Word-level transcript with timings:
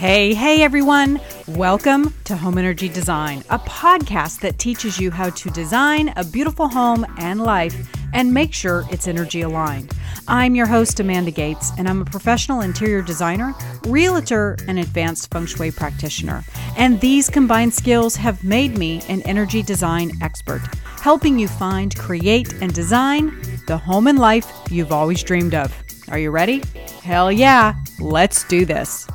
Hey, 0.00 0.32
hey 0.32 0.62
everyone! 0.62 1.20
Welcome 1.46 2.14
to 2.24 2.34
Home 2.34 2.56
Energy 2.56 2.88
Design, 2.88 3.44
a 3.50 3.58
podcast 3.58 4.40
that 4.40 4.58
teaches 4.58 4.98
you 4.98 5.10
how 5.10 5.28
to 5.28 5.50
design 5.50 6.14
a 6.16 6.24
beautiful 6.24 6.68
home 6.68 7.04
and 7.18 7.38
life 7.38 7.76
and 8.14 8.32
make 8.32 8.54
sure 8.54 8.86
it's 8.90 9.06
energy 9.06 9.42
aligned. 9.42 9.92
I'm 10.26 10.54
your 10.54 10.64
host, 10.64 11.00
Amanda 11.00 11.30
Gates, 11.30 11.72
and 11.76 11.86
I'm 11.86 12.00
a 12.00 12.06
professional 12.06 12.62
interior 12.62 13.02
designer, 13.02 13.54
realtor, 13.84 14.56
and 14.66 14.78
advanced 14.78 15.30
feng 15.30 15.44
shui 15.44 15.70
practitioner. 15.70 16.44
And 16.78 16.98
these 17.02 17.28
combined 17.28 17.74
skills 17.74 18.16
have 18.16 18.42
made 18.42 18.78
me 18.78 19.02
an 19.10 19.20
energy 19.24 19.62
design 19.62 20.12
expert, 20.22 20.62
helping 21.02 21.38
you 21.38 21.46
find, 21.46 21.94
create, 21.94 22.54
and 22.62 22.72
design 22.72 23.38
the 23.66 23.76
home 23.76 24.06
and 24.06 24.18
life 24.18 24.50
you've 24.70 24.92
always 24.92 25.22
dreamed 25.22 25.54
of. 25.54 25.76
Are 26.08 26.18
you 26.18 26.30
ready? 26.30 26.62
Hell 27.02 27.30
yeah! 27.30 27.74
Let's 27.98 28.44
do 28.44 28.64
this. 28.64 29.06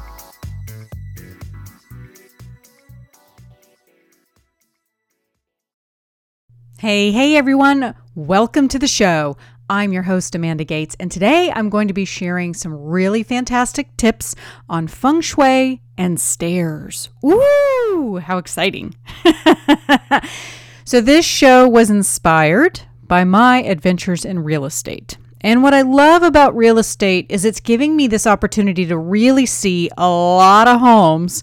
Hey, 6.85 7.11
hey 7.11 7.35
everyone, 7.35 7.95
welcome 8.13 8.67
to 8.67 8.77
the 8.77 8.87
show. 8.87 9.37
I'm 9.67 9.91
your 9.91 10.03
host, 10.03 10.35
Amanda 10.35 10.63
Gates, 10.63 10.95
and 10.99 11.11
today 11.11 11.51
I'm 11.51 11.71
going 11.71 11.87
to 11.87 11.95
be 11.95 12.05
sharing 12.05 12.53
some 12.53 12.75
really 12.75 13.23
fantastic 13.23 13.97
tips 13.97 14.35
on 14.69 14.87
feng 14.87 15.21
shui 15.21 15.81
and 15.97 16.21
stairs. 16.21 17.09
Ooh, 17.25 18.21
how 18.23 18.37
exciting! 18.37 18.93
so, 20.85 21.01
this 21.01 21.25
show 21.25 21.67
was 21.67 21.89
inspired 21.89 22.81
by 23.01 23.23
my 23.23 23.63
adventures 23.63 24.23
in 24.23 24.43
real 24.43 24.63
estate. 24.63 25.17
And 25.41 25.63
what 25.63 25.73
I 25.73 25.81
love 25.81 26.21
about 26.21 26.55
real 26.55 26.77
estate 26.77 27.25
is 27.29 27.45
it's 27.45 27.59
giving 27.61 27.95
me 27.95 28.05
this 28.05 28.27
opportunity 28.27 28.85
to 28.85 28.95
really 28.95 29.47
see 29.47 29.89
a 29.97 30.07
lot 30.07 30.67
of 30.67 30.81
homes 30.81 31.41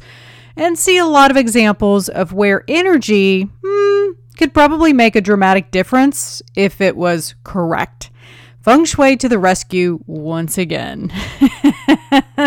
and 0.57 0.79
see 0.79 0.99
a 0.99 1.05
lot 1.05 1.33
of 1.33 1.37
examples 1.37 2.09
of 2.09 2.33
where 2.33 2.63
energy, 2.69 3.51
hmm, 3.65 3.92
could 4.43 4.53
probably 4.53 4.93
make 4.93 5.15
a 5.15 5.21
dramatic 5.21 5.71
difference 5.71 6.43
if 6.57 6.81
it 6.81 6.97
was 6.97 7.37
correct. 7.45 8.11
Feng 8.61 8.85
Shui 8.85 9.17
to 9.19 9.29
the 9.29 9.39
rescue 9.39 10.01
once 10.09 10.59
again. 10.59 11.13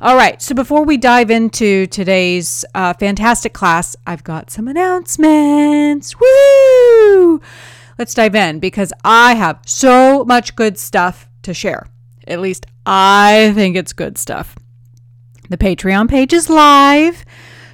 All 0.00 0.16
right, 0.16 0.42
so 0.42 0.56
before 0.56 0.84
we 0.84 0.96
dive 0.96 1.30
into 1.30 1.86
today's 1.86 2.64
uh, 2.74 2.94
fantastic 2.94 3.52
class, 3.52 3.94
I've 4.08 4.24
got 4.24 4.50
some 4.50 4.66
announcements. 4.66 6.16
Woo! 6.18 7.40
Let's 7.96 8.14
dive 8.14 8.34
in 8.34 8.58
because 8.58 8.92
I 9.04 9.34
have 9.34 9.60
so 9.64 10.24
much 10.24 10.56
good 10.56 10.78
stuff 10.78 11.28
to 11.42 11.54
share. 11.54 11.86
At 12.26 12.40
least 12.40 12.66
I 12.84 13.52
think 13.54 13.76
it's 13.76 13.92
good 13.92 14.18
stuff. 14.18 14.56
The 15.48 15.58
Patreon 15.58 16.10
page 16.10 16.32
is 16.32 16.50
live. 16.50 17.24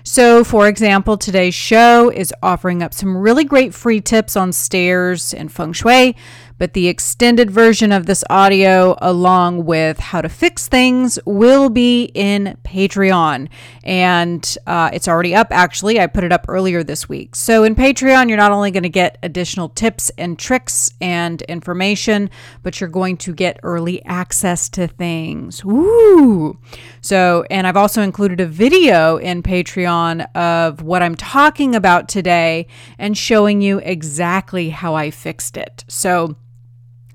So, 0.09 0.45
for 0.45 0.69
example, 0.69 1.17
today's 1.17 1.53
show 1.53 2.11
is 2.11 2.33
offering 2.41 2.81
up 2.81 2.95
some 2.95 3.17
really 3.17 3.43
great 3.43 3.75
free 3.75 4.01
tips 4.01 4.37
on 4.37 4.53
stairs 4.53 5.35
and 5.35 5.51
feng 5.51 5.73
shui 5.73 6.15
but 6.59 6.73
the 6.73 6.89
extended 6.89 7.51
version 7.51 7.93
of 7.93 8.07
this 8.07 8.25
audio, 8.31 8.97
along 9.01 9.65
with 9.65 9.99
how 9.99 10.23
to 10.23 10.29
fix 10.29 10.69
things, 10.69 11.19
will 11.27 11.69
be 11.69 12.11
in 12.15 12.57
Patreon. 12.65 13.49
And 13.85 14.59
uh, 14.67 14.91
it's 14.93 15.09
already 15.09 15.35
up, 15.35 15.49
actually. 15.51 16.01
I 16.01 16.07
put 16.07 16.25
it 16.25 16.33
up 16.33 16.47
earlier 16.49 16.83
this 16.83 17.09
week. 17.09 17.37
So 17.37 17.65
in 17.65 17.75
Patreon, 17.75 18.29
you're 18.29 18.37
not 18.37 18.53
only 18.53 18.71
going 18.71 18.83
to 18.83 18.89
get 18.89 19.19
additional 19.23 19.69
tips 19.69 20.11
and 20.17 20.39
tricks 20.39 20.93
and 21.01 21.43
information, 21.43 22.31
but 22.63 22.81
you're 22.81 22.89
going 22.89 23.17
to 23.19 23.35
get 23.35 23.61
early 23.63 24.05
access 24.05 24.69
to 24.71 24.87
things. 24.87 25.65
Ooh. 25.65 26.59
So, 27.01 27.45
and 27.51 27.67
I've 27.67 27.77
also 27.77 28.03
included 28.03 28.41
a 28.41 28.47
video 28.47 29.17
in 29.17 29.43
Patreon 29.43 30.27
of 30.35 30.83
what 30.83 31.03
I'm 31.03 31.15
talking 31.15 31.75
about 31.75 32.09
today 32.09 32.67
and 32.99 33.17
showing 33.17 33.61
you 33.61 33.79
exactly 33.79 34.71
how 34.71 34.95
I 34.95 35.11
fixed 35.11 35.57
it. 35.57 35.85
So, 35.89 36.37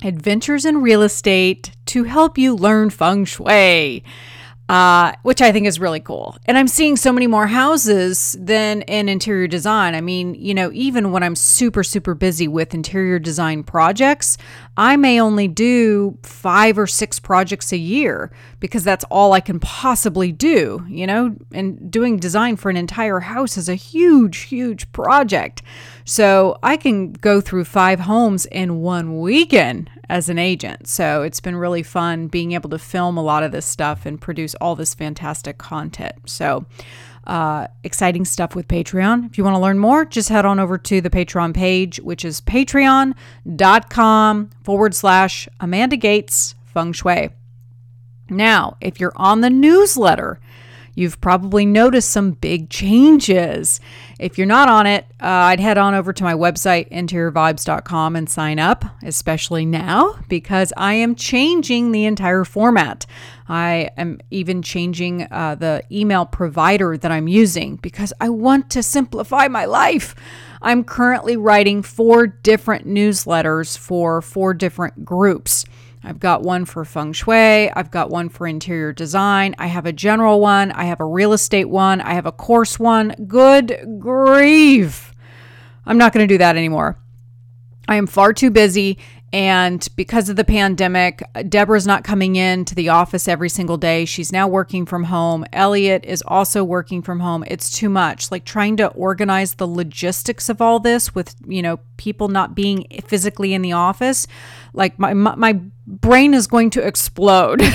Adventures 0.04 0.66
in 0.66 0.82
Real 0.82 1.04
Estate 1.04 1.72
to 1.86 2.06
help 2.06 2.36
you 2.36 2.56
learn 2.56 2.90
feng 2.90 3.24
shui 3.24 4.04
uh, 4.70 5.12
which 5.24 5.42
I 5.42 5.52
think 5.52 5.68
is 5.68 5.80
really 5.80 6.00
cool. 6.00 6.38
And 6.46 6.58
I'm 6.58 6.68
seeing 6.68 6.96
so 6.96 7.12
many 7.12 7.28
more 7.28 7.48
houses 7.48 8.38
than 8.40 8.84
in 8.84 9.10
interior 9.10 9.48
design. 9.48 9.96
I 9.96 10.02
mean, 10.02 10.34
you 10.36 10.54
know, 10.54 10.72
even 10.74 11.12
when 11.12 11.24
I'm 11.24 11.36
super, 11.36 11.84
super 11.84 12.14
busy 12.14 12.48
with 12.48 12.74
interior 12.74 13.20
design 13.20 13.64
projects, 13.64 14.38
I 14.78 14.96
may 14.96 15.20
only 15.20 15.50
do 15.50 16.18
five 16.24 16.78
or 16.78 16.88
six 16.88 17.20
projects 17.20 17.74
a 17.74 17.78
year 17.78 18.32
because 18.62 18.86
that's 18.86 19.04
all 19.12 19.34
I 19.34 19.42
can 19.42 19.60
possibly 19.60 20.32
do, 20.32 20.86
you 20.88 21.06
know, 21.06 21.36
and 21.52 21.92
doing 21.92 22.18
design 22.18 22.56
for 22.56 22.70
an 22.70 22.78
entire 22.78 23.20
house 23.20 23.58
is 23.58 23.68
a 23.68 23.76
huge, 23.76 24.44
huge 24.44 24.90
project. 24.94 25.62
So 26.06 26.58
I 26.64 26.78
can 26.78 27.12
go 27.12 27.42
through 27.42 27.66
five 27.66 28.02
homes 28.02 28.46
in 28.46 28.78
one 28.78 29.20
weekend 29.20 29.90
as 30.12 30.28
an 30.28 30.38
agent. 30.38 30.88
So 30.88 31.24
it's 31.24 31.40
been 31.40 31.56
really 31.56 31.84
fun 31.84 32.28
being 32.28 32.52
able 32.52 32.70
to 32.72 32.78
film 32.78 33.16
a 33.16 33.24
lot 33.24 33.44
of 33.44 33.54
this 33.54 33.66
stuff 33.66 34.06
and 34.06 34.20
produce 34.20 34.54
all 34.56 34.76
this 34.76 34.94
fantastic 34.94 35.58
content. 35.58 36.16
So, 36.26 36.66
uh, 37.26 37.68
exciting 37.86 38.26
stuff 38.26 38.54
with 38.54 38.68
Patreon. 38.68 39.28
If 39.28 39.38
you 39.38 39.46
want 39.46 39.56
to 39.56 39.62
learn 39.62 39.80
more, 39.80 40.04
just 40.04 40.28
head 40.28 40.44
on 40.44 40.60
over 40.60 40.78
to 40.78 41.00
the 41.00 41.10
Patreon 41.10 41.54
page, 41.54 42.02
which 42.02 42.26
is 42.26 42.42
patreon.com 42.42 44.50
forward 44.64 44.94
slash 44.94 45.48
Amanda 45.62 45.96
Gates 45.96 46.56
Feng 46.66 46.92
Shui. 46.92 47.30
Now, 48.30 48.76
if 48.82 49.00
you're 49.00 49.14
on 49.16 49.40
the 49.40 49.50
newsletter, 49.50 50.42
You've 50.94 51.22
probably 51.22 51.66
noticed 51.66 52.10
some 52.10 52.32
big 52.32 52.70
changes. 52.70 53.80
If 54.20 54.38
you're 54.38 54.48
not 54.48 54.68
on 54.68 54.88
it, 54.88 55.06
uh, 55.22 55.26
I'd 55.26 55.60
head 55.60 55.78
on 55.78 55.96
over 55.96 56.14
to 56.14 56.24
my 56.24 56.34
website, 56.34 56.90
interiorvibes.com, 56.92 58.16
and 58.16 58.30
sign 58.30 58.60
up, 58.60 58.86
especially 59.04 59.66
now, 59.66 60.20
because 60.28 60.74
I 60.76 60.94
am 60.94 61.16
changing 61.16 61.92
the 61.92 62.06
entire 62.06 62.44
format. 62.44 63.06
I 63.48 63.90
am 63.98 64.20
even 64.32 64.62
changing 64.62 65.28
uh, 65.32 65.56
the 65.56 65.84
email 65.92 66.26
provider 66.26 66.98
that 66.98 67.12
I'm 67.12 67.28
using 67.28 67.78
because 67.78 68.14
I 68.22 68.30
want 68.30 68.70
to 68.72 68.84
simplify 68.84 69.48
my 69.48 69.66
life. 69.66 70.16
I'm 70.62 70.84
currently 70.84 71.36
writing 71.36 71.82
four 71.82 72.28
different 72.28 72.88
newsletters 72.88 73.78
for 73.78 74.22
four 74.22 74.54
different 74.54 75.04
groups. 75.04 75.66
I've 76.04 76.20
got 76.20 76.42
one 76.42 76.66
for 76.66 76.84
feng 76.84 77.14
shui. 77.14 77.70
I've 77.72 77.92
got 77.92 78.10
one 78.10 78.30
for 78.30 78.48
interior 78.48 78.92
design. 78.92 79.54
I 79.60 79.68
have 79.68 79.86
a 79.86 79.94
general 79.94 80.40
one. 80.40 80.72
I 80.72 80.86
have 80.86 81.00
a 81.00 81.06
real 81.06 81.34
estate 81.34 81.70
one. 81.70 82.02
I 82.02 82.14
have 82.14 82.26
a 82.26 82.32
course 82.32 82.80
one. 82.80 83.14
Good 83.28 83.98
grief. 84.00 85.14
I'm 85.86 85.98
not 85.98 86.14
going 86.14 86.28
to 86.28 86.34
do 86.34 86.40
that 86.40 86.56
anymore. 86.58 86.98
I 87.88 87.96
am 87.96 88.08
far 88.08 88.34
too 88.34 88.50
busy 88.50 88.98
and 89.34 89.88
because 89.96 90.28
of 90.28 90.36
the 90.36 90.44
pandemic, 90.44 91.24
Deborah's 91.48 91.88
not 91.88 92.04
coming 92.04 92.36
in 92.36 92.66
to 92.66 92.76
the 92.76 92.90
office 92.90 93.28
every 93.30 93.48
single 93.48 93.78
day. 93.78 94.04
She's 94.04 94.32
now 94.32 94.48
working 94.48 94.86
from 94.86 95.06
home. 95.06 95.46
Elliot 95.54 96.04
is 96.06 96.22
also 96.28 96.66
working 96.66 97.02
from 97.02 97.22
home. 97.22 97.46
It's 97.48 97.70
too 97.70 97.88
much. 97.88 98.30
Like 98.30 98.44
trying 98.44 98.76
to 98.78 98.88
organize 98.90 99.54
the 99.54 99.68
logistics 99.68 100.50
of 100.50 100.62
all 100.62 100.80
this 100.80 101.16
with, 101.16 101.34
you 101.48 101.62
know, 101.62 101.80
people 101.96 102.28
not 102.28 102.56
being 102.56 102.86
physically 103.06 103.54
in 103.54 103.62
the 103.62 103.72
office. 103.72 104.28
Like 104.74 105.00
my 105.00 105.14
my, 105.14 105.36
my 105.36 105.62
brain 105.88 106.34
is 106.34 106.48
going 106.48 106.70
to 106.72 106.86
explode. 106.86 107.62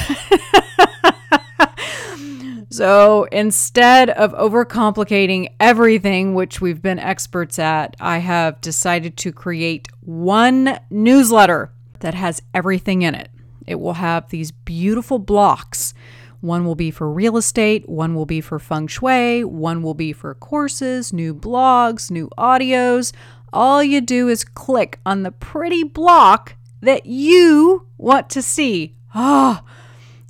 So 2.77 3.25
instead 3.33 4.11
of 4.11 4.35
overcomplicating 4.35 5.49
everything, 5.59 6.35
which 6.35 6.61
we've 6.61 6.83
been 6.83 6.99
experts 6.99 7.59
at, 7.59 7.97
I 7.99 8.19
have 8.19 8.61
decided 8.61 9.17
to 9.17 9.33
create 9.33 9.89
one 10.03 10.79
newsletter 10.91 11.73
that 12.01 12.13
has 12.13 12.43
everything 12.53 13.01
in 13.01 13.15
it. 13.15 13.31
It 13.67 13.77
will 13.77 13.95
have 13.95 14.29
these 14.29 14.51
beautiful 14.51 15.19
blocks. 15.19 15.95
One 16.43 16.67
will 16.67 16.75
be 16.75 16.91
for 16.91 17.11
real 17.11 17.39
estate, 17.39 17.89
one 17.89 18.15
will 18.15 18.27
be 18.27 18.43
for 18.43 18.59
feng 18.59 18.89
shui, 18.89 19.43
one 19.43 19.83
will 19.83 19.95
be 19.95 20.13
for 20.13 20.35
courses, 20.35 21.15
new 21.15 21.35
blogs, 21.35 22.11
new 22.11 22.29
audios. 22.37 23.15
All 23.55 23.83
you 23.83 24.03
do 24.03 24.29
is 24.29 24.45
click 24.45 25.01
on 25.07 25.23
the 25.23 25.33
pretty 25.33 25.83
block 25.83 26.57
that 26.83 27.07
you 27.07 27.87
want 27.97 28.29
to 28.29 28.43
see. 28.43 28.97
Ah, 29.15 29.63
oh, 29.65 29.71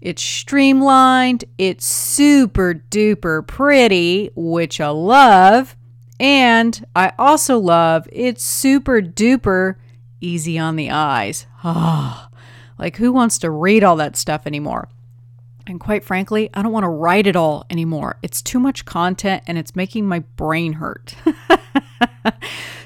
it's 0.06 0.22
streamlined, 0.22 1.44
it's 1.58 1.84
super 1.84 2.74
duper 2.74 3.44
pretty, 3.44 4.30
which 4.36 4.80
I 4.80 4.90
love. 4.90 5.74
And 6.20 6.86
I 6.94 7.12
also 7.18 7.58
love 7.58 8.08
it's 8.12 8.44
super 8.44 9.02
duper 9.02 9.74
easy 10.20 10.60
on 10.60 10.76
the 10.76 10.92
eyes. 10.92 11.46
Ah, 11.64 12.30
oh, 12.30 12.36
like 12.78 12.98
who 12.98 13.10
wants 13.10 13.36
to 13.40 13.50
read 13.50 13.82
all 13.82 13.96
that 13.96 14.16
stuff 14.16 14.46
anymore? 14.46 14.88
And 15.66 15.80
quite 15.80 16.04
frankly, 16.04 16.50
I 16.54 16.62
don't 16.62 16.70
want 16.70 16.84
to 16.84 16.88
write 16.88 17.26
it 17.26 17.34
all 17.34 17.66
anymore. 17.68 18.18
It's 18.22 18.40
too 18.40 18.60
much 18.60 18.84
content 18.84 19.42
and 19.48 19.58
it's 19.58 19.74
making 19.74 20.06
my 20.06 20.20
brain 20.36 20.74
hurt. 20.74 21.16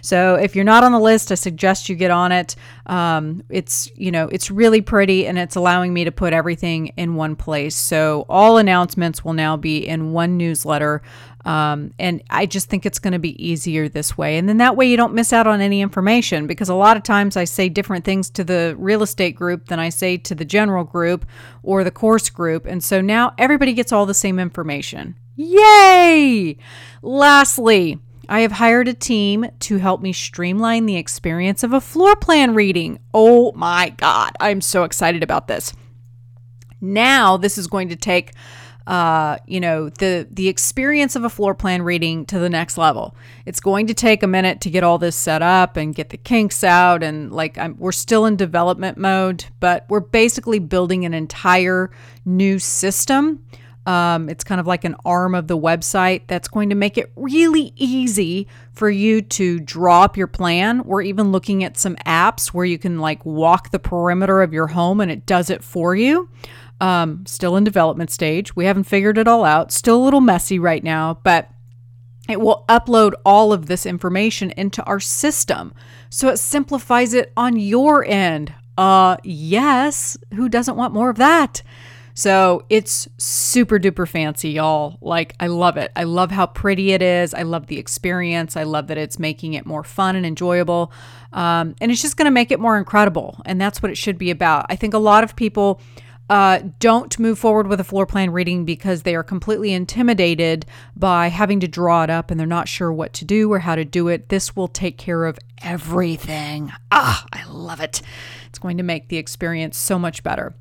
So 0.03 0.35
if 0.35 0.55
you're 0.55 0.65
not 0.65 0.85
on 0.85 0.93
the 0.93 1.01
list, 1.01 1.33
I 1.33 1.35
suggest 1.35 1.89
you 1.89 1.97
get 1.97 2.11
on 2.11 2.33
it. 2.33 2.57
Um, 2.87 3.43
it's 3.49 3.91
you 3.97 4.11
know 4.11 4.29
it's 4.29 4.51
really 4.51 4.81
pretty 4.81 5.27
and 5.27 5.39
it's 5.39 5.57
allowing 5.57 5.93
me 5.93 6.05
to 6.05 6.13
put 6.13 6.33
everything 6.33 6.89
in 6.97 7.15
one 7.15 7.37
place. 7.37 7.77
So 7.77 8.27
all 8.29 8.59
announcements 8.59 9.25
will 9.25 9.33
now 9.33 9.57
be 9.57 9.87
in 9.87 10.13
one 10.13 10.37
newsletter. 10.37 11.03
Um, 11.45 11.95
and 11.99 12.23
I 12.29 12.47
just 12.47 12.69
think 12.69 12.85
it's 12.85 12.99
going 12.99 13.13
to 13.13 13.19
be 13.19 13.43
easier 13.43 13.89
this 13.89 14.17
way. 14.19 14.37
And 14.37 14.49
then 14.49 14.59
that 14.59 14.77
way 14.77 14.87
you 14.87 14.97
don't 14.97 15.15
miss 15.15 15.33
out 15.33 15.47
on 15.47 15.61
any 15.61 15.81
information 15.81 16.47
because 16.47 16.69
a 16.69 16.75
lot 16.75 16.97
of 16.97 17.03
times 17.03 17.37
I 17.37 17.45
say 17.45 17.69
different 17.69 18.05
things 18.05 18.29
to 18.31 18.45
the 18.45 18.75
real 18.79 19.03
estate 19.03 19.35
group 19.35 19.69
than 19.69 19.79
I 19.79 19.89
say 19.89 20.17
to 20.19 20.35
the 20.35 20.45
general 20.45 20.85
group 20.85 21.25
or 21.63 21.83
the 21.83 21.91
course 21.91 22.29
group. 22.29 22.67
And 22.67 22.85
so 22.85 23.01
now 23.01 23.33
everybody 23.39 23.73
gets 23.73 23.93
all 23.93 24.05
the 24.05 24.15
same 24.15 24.39
information. 24.39 25.17
Yay! 25.37 26.59
Lastly, 27.01 27.99
I 28.31 28.41
have 28.41 28.53
hired 28.53 28.87
a 28.87 28.95
team 28.95 29.45
to 29.59 29.79
help 29.79 30.01
me 30.01 30.13
streamline 30.13 30.87
the 30.87 30.97
experience 30.97 31.65
of 31.65 31.73
a 31.73 31.81
floor 31.81 32.15
plan 32.15 32.55
reading. 32.55 33.01
Oh 33.13 33.51
my 33.53 33.89
God, 33.97 34.31
I'm 34.39 34.61
so 34.61 34.85
excited 34.85 35.25
about 35.25 35.49
this. 35.49 35.73
Now, 36.81 37.37
this 37.37 37.59
is 37.59 37.67
going 37.67 37.89
to 37.89 37.97
take 37.97 38.33
uh, 38.87 39.37
you 39.47 39.61
know 39.61 39.89
the 39.89 40.27
the 40.31 40.49
experience 40.49 41.15
of 41.15 41.25
a 41.25 41.29
floor 41.29 41.55
plan 41.55 41.83
reading 41.83 42.25
to 42.27 42.39
the 42.39 42.49
next 42.49 42.79
level. 42.79 43.17
It's 43.47 43.61
going 43.61 43.89
to 43.89 43.95
take 43.95 44.23
a 44.23 44.27
minute 44.27 44.61
to 44.63 44.71
get 44.71 44.85
all 44.85 44.99
this 44.99 45.17
set 45.17 45.43
up 45.43 45.77
and 45.77 45.95
get 45.95 46.11
the 46.11 46.17
kinks 46.17 46.63
out, 46.63 47.03
and 47.03 47.33
like 47.33 47.59
I'm, 47.59 47.77
we're 47.79 47.93
still 47.93 48.27
in 48.27 48.37
development 48.37 48.97
mode, 48.97 49.45
but 49.59 49.87
we're 49.89 50.01
basically 50.01 50.61
building 50.61 51.05
an 51.05 51.15
entire 51.15 51.91
new 52.25 52.61
system. 52.61 53.45
Um, 53.87 54.29
it's 54.29 54.45
kind 54.45 54.61
of 54.61 54.67
like 54.67 54.85
an 54.85 54.95
arm 55.05 55.35
of 55.35 55.49
the 55.49 55.57
website 55.57 56.23
that's 56.27 56.49
going 56.49 56.69
to 56.69 56.75
make 56.75 56.99
it 56.99 57.11
really 57.17 57.73
easy 57.77 58.47
for 58.73 58.91
you 58.91 59.23
to 59.23 59.59
draw 59.61 60.03
up 60.03 60.17
your 60.17 60.27
plan. 60.27 60.85
We're 60.85 61.03
even 61.03 61.33
looking 61.33 61.65
at 61.65 61.79
some 61.79 61.97
apps 62.07 62.49
where 62.49 62.67
you 62.67 62.79
can 62.79 62.99
like 62.99 63.25
walk 63.25 63.71
the 63.71 63.79
perimeter 63.79 64.43
of 64.43 64.53
your 64.53 64.69
home 64.69 65.01
and 65.01 65.11
it 65.11 65.25
does 65.25 65.49
it 65.51 65.65
for 65.65 65.95
you. 65.95 66.29
Um, 66.81 67.25
still 67.27 67.57
in 67.57 67.65
development 67.65 68.11
stage. 68.11 68.55
We 68.55 68.67
haven't 68.67 68.85
figured 68.85 69.19
it 69.19 69.29
all 69.29 69.45
out. 69.45 69.73
Still 69.73 69.97
a 69.97 70.05
little 70.05 70.21
messy 70.21 70.59
right 70.59 70.85
now, 70.85 71.19
but 71.23 71.51
it 72.29 72.41
will 72.41 72.65
upload 72.69 73.15
all 73.25 73.53
of 73.53 73.67
this 73.67 73.85
information 73.85 74.51
into 74.53 74.83
our 74.85 75.01
system. 75.01 75.75
So 76.11 76.29
it 76.29 76.39
simplifies 76.39 77.13
it 77.13 77.33
on 77.37 77.57
your 77.57 78.05
end. 78.05 78.55
Uh, 78.79 79.17
yes, 79.25 80.17
who 80.35 80.49
doesn't 80.49 80.77
want 80.77 80.95
more 80.95 81.11
of 81.11 81.17
that? 81.17 81.63
So 82.15 82.65
it's 82.69 83.09
super 83.19 83.79
duper 83.79 84.09
fancy, 84.09 84.51
y'all. 84.51 84.99
Like, 85.01 85.35
I 85.41 85.47
love 85.47 85.77
it. 85.77 85.93
I 85.97 86.05
love 86.05 86.31
how 86.31 86.47
pretty 86.47 86.93
it 86.93 87.03
is. 87.03 87.35
I 87.35 87.43
love 87.43 87.67
the 87.67 87.79
experience. 87.79 88.57
I 88.57 88.65
love 88.65 88.89
that 88.89 88.99
it's 88.99 89.19
making 89.19 89.55
it 89.55 89.67
more 89.67 89.85
fun 89.85 90.17
and 90.17 90.27
enjoyable. 90.27 90.93
Um, 91.33 91.75
and 91.81 91.91
it's 91.91 92.03
just 92.03 92.17
going 92.17 92.27
to 92.27 92.31
make 92.31 92.51
it 92.51 92.61
more 92.61 92.77
incredible. 92.77 93.41
And 93.47 93.61
that's 93.61 93.83
what 93.83 93.91
it 93.91 93.97
should 93.97 94.19
be 94.19 94.31
about. 94.31 94.67
I 94.69 94.77
think 94.77 94.95
a 94.95 94.99
lot 94.99 95.25
of 95.25 95.37
people 95.37 95.81
uh, 96.31 96.61
don't 96.79 97.19
move 97.19 97.41
forward 97.41 97.67
with 97.67 97.81
a 97.81 97.85
floor 97.85 98.07
plan 98.07 98.31
reading 98.31 98.65
because 98.65 99.03
they 99.03 99.17
are 99.17 99.25
completely 99.25 99.73
intimidated 99.73 100.65
by 100.95 101.27
having 101.27 101.59
to 101.59 101.67
draw 101.67 102.05
it 102.05 102.11
up 102.11 102.31
and 102.31 102.39
they're 102.39 102.47
not 102.47 102.69
sure 102.69 102.93
what 102.93 103.13
to 103.15 103.25
do 103.25 103.53
or 103.53 103.59
how 103.59 103.75
to 103.75 103.85
do 103.85 104.07
it. 104.07 104.29
This 104.29 104.55
will 104.55 104.69
take 104.69 104.97
care 104.97 105.25
of 105.25 105.41
everything. 105.61 106.73
Ah, 106.93 107.27
I 107.33 107.45
love 107.51 107.81
it. 107.81 108.01
It's 108.47 108.61
going 108.61 108.77
to 108.77 108.85
make 108.85 109.09
the 109.09 109.17
experience 109.17 109.77
so 109.77 109.99
much 109.99 110.23
better. 110.23 110.55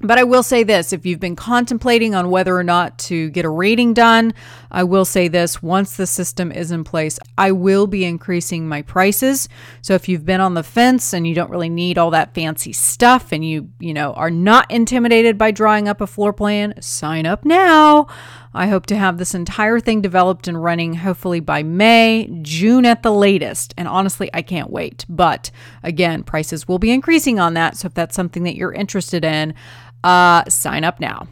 But 0.00 0.18
I 0.18 0.24
will 0.24 0.44
say 0.44 0.62
this 0.62 0.92
if 0.92 1.04
you've 1.04 1.18
been 1.18 1.34
contemplating 1.34 2.14
on 2.14 2.30
whether 2.30 2.56
or 2.56 2.62
not 2.62 2.98
to 3.00 3.30
get 3.30 3.44
a 3.44 3.48
rating 3.48 3.94
done, 3.94 4.32
I 4.70 4.84
will 4.84 5.04
say 5.04 5.28
this 5.28 5.62
once 5.62 5.96
the 5.96 6.06
system 6.06 6.52
is 6.52 6.70
in 6.70 6.84
place, 6.84 7.18
I 7.36 7.52
will 7.52 7.86
be 7.86 8.04
increasing 8.04 8.68
my 8.68 8.82
prices. 8.82 9.48
So 9.82 9.94
if 9.94 10.08
you've 10.08 10.26
been 10.26 10.40
on 10.40 10.54
the 10.54 10.62
fence 10.62 11.12
and 11.12 11.26
you 11.26 11.34
don't 11.34 11.50
really 11.50 11.68
need 11.68 11.98
all 11.98 12.10
that 12.10 12.34
fancy 12.34 12.72
stuff 12.72 13.32
and 13.32 13.44
you, 13.44 13.70
you 13.78 13.94
know, 13.94 14.12
are 14.14 14.30
not 14.30 14.70
intimidated 14.70 15.38
by 15.38 15.50
drawing 15.50 15.88
up 15.88 16.00
a 16.00 16.06
floor 16.06 16.32
plan, 16.32 16.74
sign 16.80 17.26
up 17.26 17.44
now. 17.44 18.06
I 18.54 18.66
hope 18.66 18.86
to 18.86 18.96
have 18.96 19.18
this 19.18 19.34
entire 19.34 19.78
thing 19.78 20.00
developed 20.00 20.48
and 20.48 20.62
running 20.62 20.94
hopefully 20.94 21.40
by 21.40 21.62
May, 21.62 22.28
June 22.42 22.86
at 22.86 23.02
the 23.02 23.12
latest. 23.12 23.74
And 23.76 23.86
honestly, 23.86 24.30
I 24.32 24.42
can't 24.42 24.70
wait. 24.70 25.04
But 25.08 25.50
again, 25.82 26.24
prices 26.24 26.66
will 26.66 26.78
be 26.78 26.90
increasing 26.90 27.38
on 27.38 27.54
that. 27.54 27.76
So 27.76 27.86
if 27.86 27.94
that's 27.94 28.16
something 28.16 28.44
that 28.44 28.56
you're 28.56 28.72
interested 28.72 29.24
in, 29.24 29.54
uh, 30.02 30.44
sign 30.48 30.84
up 30.84 31.00
now. 31.00 31.28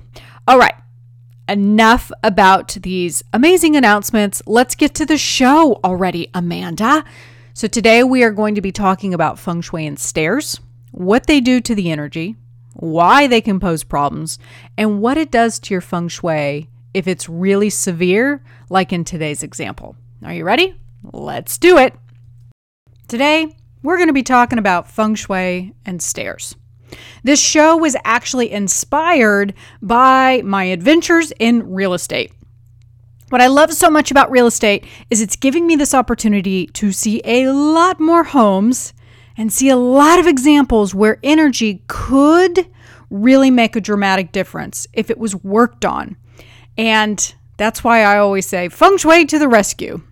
All 0.47 0.59
right. 0.59 0.75
Enough 1.49 2.11
about 2.25 2.77
these 2.83 3.23
amazing 3.33 3.77
announcements. 3.77 4.43
Let's 4.47 4.75
get 4.75 4.95
to 4.97 5.07
the 5.07 5.17
show 5.17 5.79
already, 5.85 6.29
Amanda. 6.35 7.05
So, 7.55 7.69
today 7.69 8.03
we 8.03 8.25
are 8.25 8.33
going 8.33 8.57
to 8.57 8.61
be 8.61 8.73
talking 8.73 9.15
about 9.15 9.39
feng 9.39 9.61
shui 9.61 9.87
and 9.87 9.97
stairs, 9.97 10.61
what 10.91 11.29
they 11.29 11.41
do 11.41 11.61
to 11.61 11.75
the 11.77 11.93
energy, 11.93 12.35
why 12.73 13.29
they 13.29 13.41
can 13.41 13.61
pose 13.61 13.85
problems, 13.85 14.41
and 14.77 15.01
what 15.01 15.17
it 15.17 15.31
does 15.31 15.61
to 15.61 15.75
your 15.75 15.81
feng 15.81 16.09
shui 16.09 16.69
if 16.93 17.07
it's 17.07 17.29
really 17.29 17.71
severe, 17.71 18.43
like 18.69 18.93
in 18.93 19.05
today's 19.05 19.45
example. 19.45 19.95
Are 20.25 20.35
you 20.35 20.45
ready? 20.45 20.75
Let's 21.13 21.59
do 21.59 21.79
it. 21.79 21.95
Today, 23.07 23.55
we're 23.85 23.99
going 23.99 24.09
to 24.09 24.13
be 24.13 24.25
talking 24.25 24.59
about 24.59 24.91
feng 24.91 25.15
shui 25.15 25.75
and 25.85 26.03
stairs. 26.03 26.57
This 27.23 27.41
show 27.41 27.77
was 27.77 27.97
actually 28.05 28.53
inspired 28.53 29.55
by 29.83 30.43
my 30.45 30.65
adventures 30.65 31.33
in 31.39 31.73
real 31.73 31.95
estate. 31.95 32.33
What 33.29 33.41
I 33.41 33.49
love 33.49 33.73
so 33.73 33.91
much 33.91 34.13
about 34.13 34.31
real 34.31 34.47
estate 34.47 34.85
is 35.11 35.21
it's 35.21 35.35
giving 35.35 35.67
me 35.67 35.75
this 35.75 35.95
opportunity 35.95 36.69
to 36.69 36.93
see 36.93 37.21
a 37.25 37.51
lot 37.51 37.99
more 37.99 38.23
homes 38.23 38.93
and 39.37 39.53
see 39.53 39.69
a 39.69 39.77
lot 39.77 40.21
of 40.21 40.27
examples 40.27 40.95
where 40.95 41.19
energy 41.23 41.83
could 41.89 42.69
really 43.11 43.51
make 43.51 43.77
a 43.77 43.81
dramatic 43.81 44.33
difference 44.33 44.87
if 44.93 45.11
it 45.11 45.19
was 45.19 45.35
worked 45.35 45.85
on. 45.85 46.17
And 46.79 47.35
that's 47.57 47.83
why 47.83 48.03
I 48.03 48.19
always 48.19 48.47
say 48.47 48.69
feng 48.69 48.97
shui 48.97 49.27
to 49.27 49.39
the 49.39 49.49
rescue. 49.49 50.03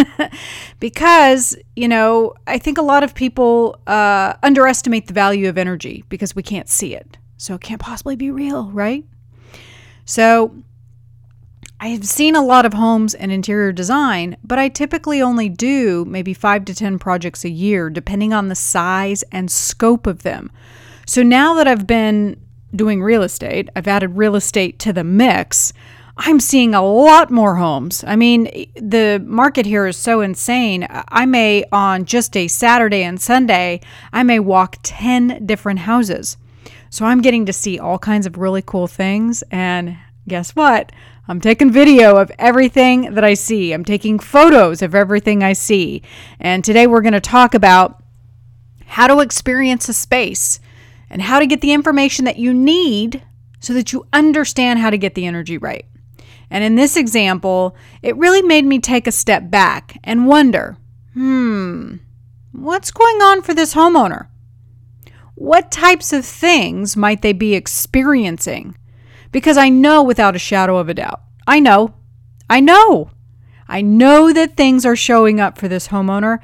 because, 0.80 1.56
you 1.76 1.88
know, 1.88 2.34
I 2.46 2.58
think 2.58 2.78
a 2.78 2.82
lot 2.82 3.02
of 3.02 3.14
people 3.14 3.78
uh, 3.86 4.34
underestimate 4.42 5.06
the 5.06 5.14
value 5.14 5.48
of 5.48 5.58
energy 5.58 6.04
because 6.08 6.34
we 6.34 6.42
can't 6.42 6.68
see 6.68 6.94
it. 6.94 7.16
So 7.36 7.54
it 7.54 7.60
can't 7.60 7.80
possibly 7.80 8.16
be 8.16 8.30
real, 8.30 8.70
right? 8.70 9.04
So 10.04 10.54
I 11.80 11.88
have 11.88 12.04
seen 12.06 12.36
a 12.36 12.44
lot 12.44 12.64
of 12.64 12.72
homes 12.72 13.14
and 13.14 13.30
interior 13.32 13.72
design, 13.72 14.36
but 14.44 14.58
I 14.58 14.68
typically 14.68 15.20
only 15.20 15.48
do 15.48 16.04
maybe 16.06 16.32
five 16.32 16.64
to 16.66 16.74
10 16.74 16.98
projects 16.98 17.44
a 17.44 17.50
year, 17.50 17.90
depending 17.90 18.32
on 18.32 18.48
the 18.48 18.54
size 18.54 19.22
and 19.32 19.50
scope 19.50 20.06
of 20.06 20.22
them. 20.22 20.50
So 21.06 21.22
now 21.22 21.54
that 21.54 21.68
I've 21.68 21.86
been 21.86 22.40
doing 22.74 23.02
real 23.02 23.22
estate, 23.22 23.68
I've 23.76 23.88
added 23.88 24.16
real 24.16 24.36
estate 24.36 24.78
to 24.80 24.92
the 24.92 25.04
mix. 25.04 25.72
I'm 26.16 26.38
seeing 26.38 26.74
a 26.74 26.84
lot 26.84 27.30
more 27.30 27.56
homes. 27.56 28.04
I 28.06 28.14
mean, 28.14 28.44
the 28.76 29.22
market 29.26 29.66
here 29.66 29.86
is 29.86 29.96
so 29.96 30.20
insane. 30.20 30.86
I 30.90 31.26
may, 31.26 31.64
on 31.72 32.04
just 32.04 32.36
a 32.36 32.46
Saturday 32.46 33.02
and 33.02 33.20
Sunday, 33.20 33.80
I 34.12 34.22
may 34.22 34.38
walk 34.38 34.76
10 34.84 35.44
different 35.44 35.80
houses. 35.80 36.36
So 36.88 37.04
I'm 37.04 37.20
getting 37.20 37.46
to 37.46 37.52
see 37.52 37.80
all 37.80 37.98
kinds 37.98 38.26
of 38.26 38.38
really 38.38 38.62
cool 38.62 38.86
things. 38.86 39.42
And 39.50 39.98
guess 40.28 40.54
what? 40.54 40.92
I'm 41.26 41.40
taking 41.40 41.72
video 41.72 42.16
of 42.16 42.30
everything 42.38 43.14
that 43.14 43.24
I 43.24 43.34
see. 43.34 43.72
I'm 43.72 43.84
taking 43.84 44.20
photos 44.20 44.82
of 44.82 44.94
everything 44.94 45.42
I 45.42 45.54
see. 45.54 46.02
And 46.38 46.62
today 46.62 46.86
we're 46.86 47.00
going 47.00 47.14
to 47.14 47.20
talk 47.20 47.54
about 47.54 48.02
how 48.86 49.08
to 49.08 49.18
experience 49.18 49.88
a 49.88 49.92
space 49.92 50.60
and 51.10 51.22
how 51.22 51.40
to 51.40 51.46
get 51.46 51.60
the 51.60 51.72
information 51.72 52.24
that 52.26 52.38
you 52.38 52.54
need 52.54 53.24
so 53.58 53.72
that 53.72 53.92
you 53.92 54.06
understand 54.12 54.78
how 54.78 54.90
to 54.90 54.98
get 54.98 55.14
the 55.14 55.26
energy 55.26 55.58
right. 55.58 55.86
And 56.54 56.62
in 56.62 56.76
this 56.76 56.96
example, 56.96 57.74
it 58.00 58.16
really 58.16 58.40
made 58.40 58.64
me 58.64 58.78
take 58.78 59.08
a 59.08 59.12
step 59.12 59.50
back 59.50 59.98
and 60.04 60.28
wonder 60.28 60.76
hmm, 61.12 61.96
what's 62.52 62.92
going 62.92 63.20
on 63.20 63.42
for 63.42 63.54
this 63.54 63.74
homeowner? 63.74 64.28
What 65.34 65.72
types 65.72 66.12
of 66.12 66.24
things 66.24 66.96
might 66.96 67.22
they 67.22 67.32
be 67.32 67.56
experiencing? 67.56 68.76
Because 69.32 69.56
I 69.56 69.68
know 69.68 70.04
without 70.04 70.36
a 70.36 70.38
shadow 70.38 70.78
of 70.78 70.88
a 70.88 70.94
doubt, 70.94 71.22
I 71.44 71.58
know, 71.58 71.94
I 72.48 72.60
know, 72.60 73.10
I 73.66 73.80
know 73.80 74.32
that 74.32 74.56
things 74.56 74.86
are 74.86 74.94
showing 74.94 75.40
up 75.40 75.58
for 75.58 75.66
this 75.66 75.88
homeowner 75.88 76.38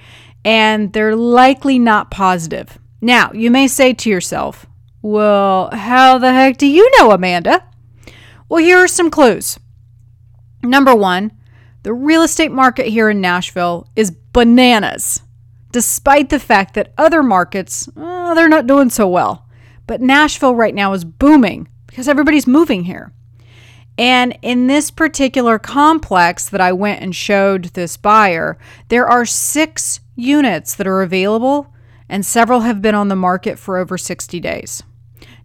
and 0.45 0.93
they're 0.93 1.14
likely 1.14 1.79
not 1.79 2.11
positive. 2.11 2.79
Now, 3.00 3.31
you 3.33 3.49
may 3.49 3.69
say 3.69 3.93
to 3.93 4.11
yourself, 4.11 4.67
well, 5.02 5.71
how 5.73 6.19
the 6.19 6.33
heck 6.33 6.57
do 6.57 6.67
you 6.67 6.90
know, 6.99 7.12
Amanda? 7.12 7.62
Well, 8.49 8.61
here 8.61 8.79
are 8.79 8.88
some 8.88 9.09
clues. 9.09 9.57
Number 10.62 10.95
one, 10.95 11.33
the 11.83 11.93
real 11.93 12.23
estate 12.23 12.52
market 12.52 12.87
here 12.87 13.09
in 13.09 13.21
Nashville 13.21 13.88
is 13.97 14.11
bananas, 14.33 15.23
despite 15.73 16.29
the 16.29 16.38
fact 16.38 16.75
that 16.75 16.93
other 16.99 17.23
markets, 17.23 17.88
well, 17.95 18.35
they're 18.35 18.49
not 18.49 18.67
doing 18.67 18.90
so 18.90 19.09
well. 19.09 19.47
But 19.87 20.00
Nashville 20.00 20.55
right 20.55 20.75
now 20.75 20.93
is 20.93 21.05
booming 21.05 21.69
because 21.87 22.09
everybody's 22.09 22.47
moving 22.47 22.85
here. 22.85 23.12
And 23.99 24.38
in 24.40 24.67
this 24.67 24.90
particular 24.90 25.59
complex 25.59 26.49
that 26.49 26.61
I 26.61 26.73
went 26.73 27.02
and 27.02 27.14
showed 27.14 27.64
this 27.64 27.97
buyer, 27.97 28.59
there 28.88 29.07
are 29.07 29.26
six 29.26 30.00
units 30.17 30.75
that 30.76 30.87
are 30.87 31.02
available, 31.02 31.75
and 32.09 32.25
several 32.25 32.61
have 32.61 32.81
been 32.81 32.95
on 32.95 33.09
the 33.09 33.17
market 33.17 33.59
for 33.59 33.76
over 33.76 33.99
60 33.99 34.38
days. 34.40 34.83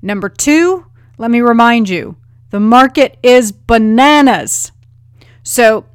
Number 0.01 0.29
two, 0.29 0.85
let 1.17 1.31
me 1.31 1.41
remind 1.41 1.89
you 1.89 2.17
the 2.51 2.59
market 2.59 3.17
is 3.23 3.51
bananas. 3.51 4.71
So, 5.45 5.85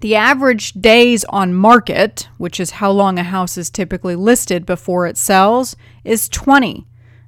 the 0.00 0.16
average 0.16 0.72
days 0.72 1.24
on 1.28 1.54
market, 1.54 2.28
which 2.38 2.58
is 2.58 2.72
how 2.72 2.90
long 2.90 3.16
a 3.16 3.22
house 3.22 3.56
is 3.56 3.70
typically 3.70 4.16
listed 4.16 4.66
before 4.66 5.06
it 5.06 5.16
sells, 5.16 5.76
is 6.04 6.28
20. 6.28 6.84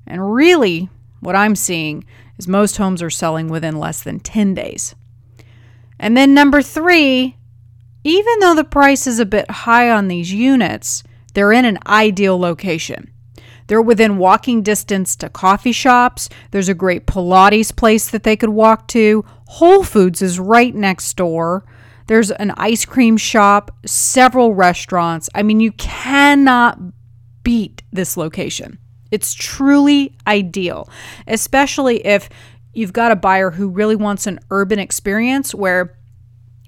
And 0.09 0.35
really, 0.35 0.89
what 1.21 1.37
I'm 1.37 1.55
seeing 1.55 2.05
is 2.37 2.49
most 2.49 2.79
homes 2.79 3.01
are 3.01 3.11
selling 3.11 3.49
within 3.49 3.79
less 3.79 4.03
than 4.03 4.19
10 4.19 4.55
days. 4.55 4.97
And 6.01 6.17
then 6.17 6.35
number 6.35 6.63
three, 6.63 7.37
even 8.03 8.41
though 8.41 8.57
the 8.57 8.65
price 8.65 9.07
is 9.07 9.21
a 9.21 9.27
bit 9.27 9.49
high 9.51 9.89
on 9.89 10.09
these 10.09 10.33
units, 10.33 11.05
they're 11.35 11.53
in 11.53 11.65
an 11.65 11.79
ideal 11.87 12.39
location. 12.39 13.13
They're 13.71 13.81
within 13.81 14.19
walking 14.19 14.65
distance 14.65 15.15
to 15.15 15.29
coffee 15.29 15.71
shops. 15.71 16.29
There's 16.51 16.69
a 16.69 16.75
great 16.75 17.07
Pilates 17.07 17.71
place 17.75 18.11
that 18.11 18.25
they 18.25 18.37
could 18.37 18.49
walk 18.49 18.89
to. 18.89 19.25
Whole 19.47 19.85
Foods 19.85 20.23
is 20.23 20.41
right 20.41 20.75
next 20.75 21.17
door. 21.17 21.65
There's 22.09 22.33
an 22.33 22.51
ice 22.57 22.85
cream 22.85 23.17
shop, 23.17 23.71
several 23.87 24.55
restaurants. 24.55 25.31
I 25.37 25.45
mean, 25.45 25.61
you 25.61 25.71
cannot 25.71 26.81
beat 27.45 27.85
this 27.93 28.17
location. 28.17 28.77
It's 29.13 29.35
truly 29.35 30.17
ideal, 30.27 30.91
especially 31.29 32.05
if 32.05 32.29
you've 32.75 32.93
got 32.93 33.13
a 33.13 33.17
buyer 33.17 33.53
who 33.53 33.69
really 33.69 33.95
wants 33.95 34.27
an 34.27 34.41
urban 34.51 34.81
experience 34.81 35.55
where 35.55 35.97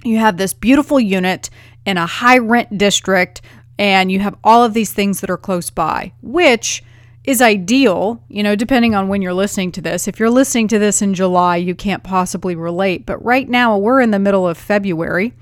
you 0.04 0.18
have 0.18 0.36
this 0.36 0.54
beautiful 0.54 1.00
unit 1.00 1.50
in 1.84 1.96
a 1.96 2.06
high 2.06 2.38
rent 2.38 2.78
district 2.78 3.42
and 3.76 4.12
you 4.12 4.20
have 4.20 4.36
all 4.44 4.62
of 4.62 4.72
these 4.72 4.92
things 4.92 5.20
that 5.20 5.30
are 5.30 5.36
close 5.36 5.68
by, 5.68 6.12
which 6.22 6.84
is 7.24 7.40
ideal, 7.40 8.22
you 8.28 8.42
know, 8.42 8.56
depending 8.56 8.94
on 8.94 9.08
when 9.08 9.22
you're 9.22 9.34
listening 9.34 9.70
to 9.72 9.80
this. 9.80 10.08
If 10.08 10.18
you're 10.18 10.30
listening 10.30 10.68
to 10.68 10.78
this 10.78 11.02
in 11.02 11.14
July, 11.14 11.56
you 11.56 11.74
can't 11.74 12.02
possibly 12.02 12.56
relate. 12.56 13.06
But 13.06 13.24
right 13.24 13.48
now, 13.48 13.78
we're 13.78 14.00
in 14.00 14.10
the 14.10 14.18
middle 14.18 14.48
of 14.48 14.58
February, 14.58 15.32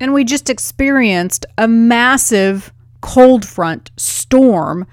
and 0.00 0.14
we 0.14 0.24
just 0.24 0.48
experienced 0.48 1.44
a 1.58 1.68
massive 1.68 2.72
cold 3.02 3.46
front 3.46 3.90
storm 3.96 4.86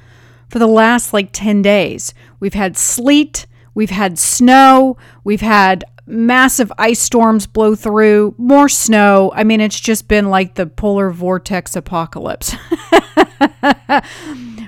for 0.50 0.60
the 0.60 0.68
last 0.68 1.14
like 1.14 1.30
10 1.32 1.62
days. 1.62 2.14
We've 2.40 2.54
had 2.54 2.78
sleet, 2.78 3.48
we've 3.74 3.90
had 3.90 4.20
snow, 4.20 4.98
we've 5.24 5.42
had 5.42 5.86
massive 6.06 6.72
ice 6.78 7.00
storms 7.00 7.48
blow 7.48 7.76
through, 7.76 8.36
more 8.38 8.70
snow. 8.70 9.32
I 9.36 9.44
mean, 9.44 9.62
it's 9.62 9.80
just 9.80 10.08
been 10.08 10.30
like 10.30 10.56
the 10.56 10.66
polar 10.66 11.10
vortex 11.12 11.76
apocalypse. 11.76 12.56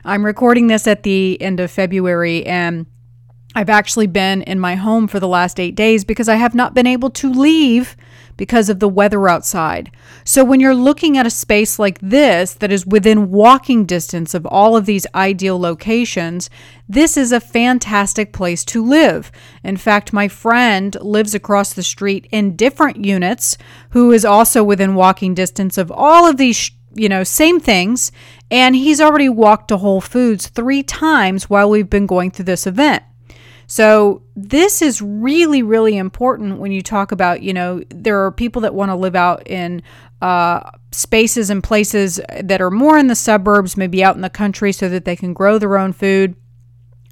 I'm 0.05 0.25
recording 0.25 0.67
this 0.67 0.87
at 0.87 1.03
the 1.03 1.41
end 1.41 1.59
of 1.59 1.71
February 1.71 2.45
and 2.45 2.85
I've 3.55 3.69
actually 3.69 4.07
been 4.07 4.41
in 4.41 4.59
my 4.59 4.75
home 4.75 5.07
for 5.07 5.19
the 5.19 5.29
last 5.29 5.61
eight 5.61 5.75
days 5.75 6.03
because 6.03 6.27
I 6.27 6.35
have 6.35 6.53
not 6.53 6.73
been 6.73 6.85
able 6.85 7.09
to 7.11 7.31
leave 7.31 7.95
because 8.35 8.69
of 8.69 8.81
the 8.81 8.89
weather 8.89 9.29
outside. 9.29 9.91
So, 10.25 10.43
when 10.43 10.59
you're 10.59 10.75
looking 10.75 11.17
at 11.17 11.25
a 11.25 11.29
space 11.29 11.79
like 11.79 11.97
this 12.01 12.53
that 12.55 12.71
is 12.71 12.85
within 12.85 13.31
walking 13.31 13.85
distance 13.85 14.33
of 14.33 14.45
all 14.45 14.75
of 14.75 14.85
these 14.85 15.07
ideal 15.15 15.57
locations, 15.57 16.49
this 16.89 17.15
is 17.15 17.31
a 17.31 17.39
fantastic 17.39 18.33
place 18.33 18.65
to 18.65 18.83
live. 18.83 19.31
In 19.63 19.77
fact, 19.77 20.11
my 20.11 20.27
friend 20.27 20.97
lives 20.99 21.33
across 21.33 21.71
the 21.71 21.83
street 21.83 22.27
in 22.31 22.57
different 22.57 23.05
units 23.05 23.57
who 23.91 24.11
is 24.11 24.25
also 24.25 24.65
within 24.65 24.95
walking 24.95 25.33
distance 25.33 25.77
of 25.77 25.89
all 25.91 26.29
of 26.29 26.35
these 26.35 26.71
you 26.97 27.09
know, 27.09 27.23
same 27.23 27.59
things. 27.59 28.11
And 28.49 28.75
he's 28.75 29.01
already 29.01 29.27
walked 29.27 29.67
to 29.67 29.77
Whole 29.77 29.99
Foods 29.99 30.47
three 30.47 30.81
times 30.81 31.49
while 31.49 31.69
we've 31.69 31.89
been 31.89 32.05
going 32.05 32.31
through 32.31 32.45
this 32.45 32.65
event. 32.65 33.03
So, 33.67 34.21
this 34.35 34.81
is 34.81 35.01
really, 35.01 35.63
really 35.63 35.97
important 35.97 36.59
when 36.59 36.71
you 36.71 36.81
talk 36.81 37.11
about, 37.11 37.41
you 37.41 37.53
know, 37.53 37.81
there 37.89 38.23
are 38.23 38.31
people 38.31 38.61
that 38.61 38.75
want 38.75 38.91
to 38.91 38.95
live 38.95 39.15
out 39.15 39.47
in 39.47 39.81
uh, 40.21 40.71
spaces 40.91 41.49
and 41.49 41.63
places 41.63 42.19
that 42.41 42.61
are 42.61 42.71
more 42.71 42.97
in 42.97 43.07
the 43.07 43.15
suburbs, 43.15 43.75
maybe 43.75 44.03
out 44.03 44.15
in 44.15 44.21
the 44.21 44.29
country, 44.29 44.71
so 44.71 44.89
that 44.89 45.05
they 45.05 45.15
can 45.15 45.33
grow 45.33 45.57
their 45.57 45.77
own 45.77 45.93
food, 45.93 46.35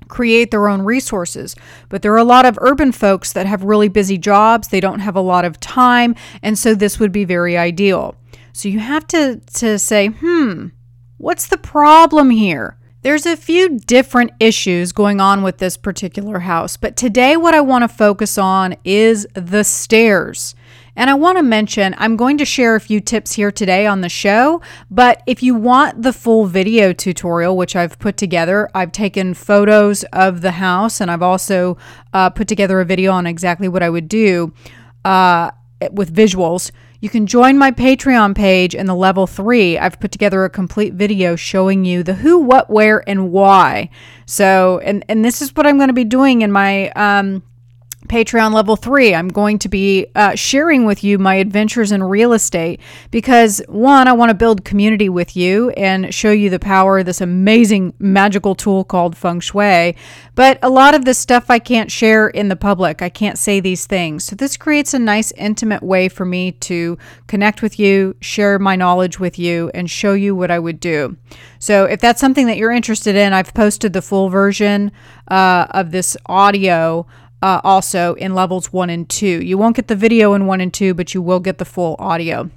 create 0.08 0.52
their 0.52 0.68
own 0.68 0.82
resources. 0.82 1.56
But 1.90 2.02
there 2.02 2.14
are 2.14 2.18
a 2.18 2.24
lot 2.24 2.46
of 2.46 2.58
urban 2.62 2.92
folks 2.92 3.34
that 3.34 3.46
have 3.46 3.64
really 3.64 3.90
busy 3.90 4.18
jobs, 4.18 4.68
they 4.68 4.80
don't 4.80 5.00
have 5.00 5.16
a 5.16 5.22
lot 5.22 5.46
of 5.46 5.60
time, 5.60 6.16
and 6.42 6.58
so 6.58 6.76
this 6.76 7.00
would 7.00 7.12
be 7.12 7.26
very 7.26 7.58
ideal. 7.58 8.16
So 8.54 8.70
you 8.70 8.80
have 8.80 9.08
to, 9.08 9.42
to 9.56 9.80
say, 9.80 10.08
hmm, 10.08 10.68
what's 11.18 11.48
the 11.48 11.58
problem 11.58 12.30
here? 12.30 12.78
There's 13.04 13.26
a 13.26 13.36
few 13.36 13.80
different 13.80 14.32
issues 14.40 14.94
going 14.94 15.20
on 15.20 15.44
with 15.44 15.58
this 15.58 15.76
particular 15.76 16.40
house, 16.40 16.78
but 16.78 16.96
today 16.96 17.36
what 17.36 17.54
I 17.54 17.60
want 17.60 17.84
to 17.84 17.90
focus 17.90 18.38
on 18.38 18.78
is 18.86 19.28
the 19.34 19.66
stairs. 19.66 20.56
And 20.96 21.10
I 21.10 21.14
want 21.16 21.38
to 21.38 21.44
mention, 21.44 21.96
I'm 21.98 22.16
going 22.16 22.38
to 22.38 22.46
share 22.46 22.76
a 22.76 22.80
few 22.80 23.02
tips 23.02 23.34
here 23.34 23.52
today 23.52 23.86
on 23.86 24.00
the 24.00 24.08
show. 24.08 24.62
But 24.90 25.22
if 25.28 25.44
you 25.44 25.54
want 25.54 26.02
the 26.02 26.14
full 26.14 26.46
video 26.46 26.94
tutorial, 26.94 27.58
which 27.58 27.76
I've 27.76 28.00
put 28.00 28.16
together, 28.16 28.70
I've 28.74 28.94
taken 28.94 29.34
photos 29.34 30.06
of 30.14 30.40
the 30.40 30.52
house 30.52 31.02
and 31.02 31.12
I've 31.12 31.22
also 31.22 31.78
uh, 32.14 32.30
put 32.30 32.48
together 32.48 32.80
a 32.80 32.86
video 32.86 33.12
on 33.12 33.28
exactly 33.28 33.68
what 33.68 33.84
I 33.84 33.90
would 33.90 34.08
do 34.08 34.54
uh, 35.04 35.52
with 35.92 36.16
visuals. 36.16 36.72
You 37.04 37.10
can 37.10 37.28
join 37.28 37.58
my 37.58 37.70
Patreon 37.70 38.34
page 38.34 38.74
in 38.74 38.86
the 38.86 38.96
level 38.96 39.28
three. 39.28 39.78
I've 39.78 40.00
put 40.00 40.14
together 40.14 40.46
a 40.46 40.50
complete 40.50 40.94
video 40.94 41.36
showing 41.36 41.84
you 41.84 42.02
the 42.02 42.14
who, 42.14 42.40
what, 42.40 42.70
where, 42.70 43.04
and 43.10 43.30
why. 43.30 43.90
So, 44.26 44.80
and, 44.86 45.04
and 45.10 45.26
this 45.26 45.42
is 45.42 45.54
what 45.54 45.68
I'm 45.68 45.76
going 45.76 45.90
to 45.90 45.94
be 45.94 46.06
doing 46.06 46.44
in 46.44 46.52
my 46.54 46.92
um, 46.92 47.44
Patreon 48.08 48.54
level 48.54 48.76
three, 48.76 49.16
I'm 49.16 49.30
going 49.30 49.58
to 49.60 49.70
be 49.70 50.08
uh, 50.16 50.36
sharing 50.36 50.86
with 50.86 51.04
you 51.04 51.18
my 51.18 51.36
adventures 51.36 51.92
in 51.92 52.04
real 52.04 52.34
estate 52.34 52.82
because, 53.12 53.62
one, 53.68 54.08
I 54.08 54.14
want 54.14 54.30
to 54.30 54.36
build 54.36 54.66
community 54.66 55.10
with 55.10 55.36
you 55.36 55.70
and 55.72 56.14
show 56.14 56.32
you 56.32 56.50
the 56.50 56.60
power 56.60 57.00
of 57.00 57.06
this 57.06 57.22
amazing 57.22 57.94
magical 58.00 58.56
tool 58.56 58.84
called 58.84 59.16
feng 59.16 59.40
shui. 59.40 59.96
But 60.36 60.60
a 60.62 60.70
lot 60.70 60.96
of 60.96 61.06
this 61.06 61.18
stuff 61.18 61.50
I 61.50 61.60
can't 61.60 61.92
share 61.92 62.28
in 62.28 62.50
the 62.50 62.56
public. 62.56 63.02
I 63.02 63.10
can't 63.10 63.38
say 63.38 63.60
these 63.60 63.86
things. 63.86 64.26
So, 64.26 64.36
this 64.36 64.58
creates 64.58 64.94
a 64.94 65.00
nice, 65.00 65.32
intimate 65.34 65.84
way 65.84 66.10
for 66.10 66.26
me 66.26 66.52
to 66.52 66.98
connect 67.28 67.62
with 67.62 67.80
you, 67.80 68.16
share 68.20 68.60
my 68.60 68.76
knowledge 68.76 69.20
with 69.20 69.40
you, 69.40 69.72
and 69.74 69.90
show 69.90 70.14
you 70.14 70.36
what 70.36 70.52
I 70.52 70.60
would 70.60 70.80
do. 70.80 71.16
So, 71.60 71.86
if 71.86 72.02
that's 72.02 72.20
something 72.20 72.48
that 72.48 72.58
you're 72.58 72.72
interested 72.72 73.16
in, 73.16 73.32
I've 73.32 73.54
posted 73.54 73.94
the 73.94 74.02
full 74.02 74.30
version 74.30 74.92
uh, 75.30 75.68
of 75.72 75.92
this 75.92 76.18
audio 76.26 77.08
uh, 77.44 77.60
also 77.66 78.14
in 78.14 78.34
levels 78.34 78.72
one 78.72 78.90
and 78.90 79.10
two. 79.10 79.44
You 79.44 79.58
won't 79.58 79.76
get 79.76 79.90
the 79.90 79.98
video 79.98 80.34
in 80.34 80.48
one 80.48 80.62
and 80.62 80.74
two, 80.74 80.94
but 80.94 81.14
you 81.14 81.22
will 81.22 81.42
get 81.42 81.58
the 81.58 81.66
full 81.66 81.98
audio. 82.00 82.50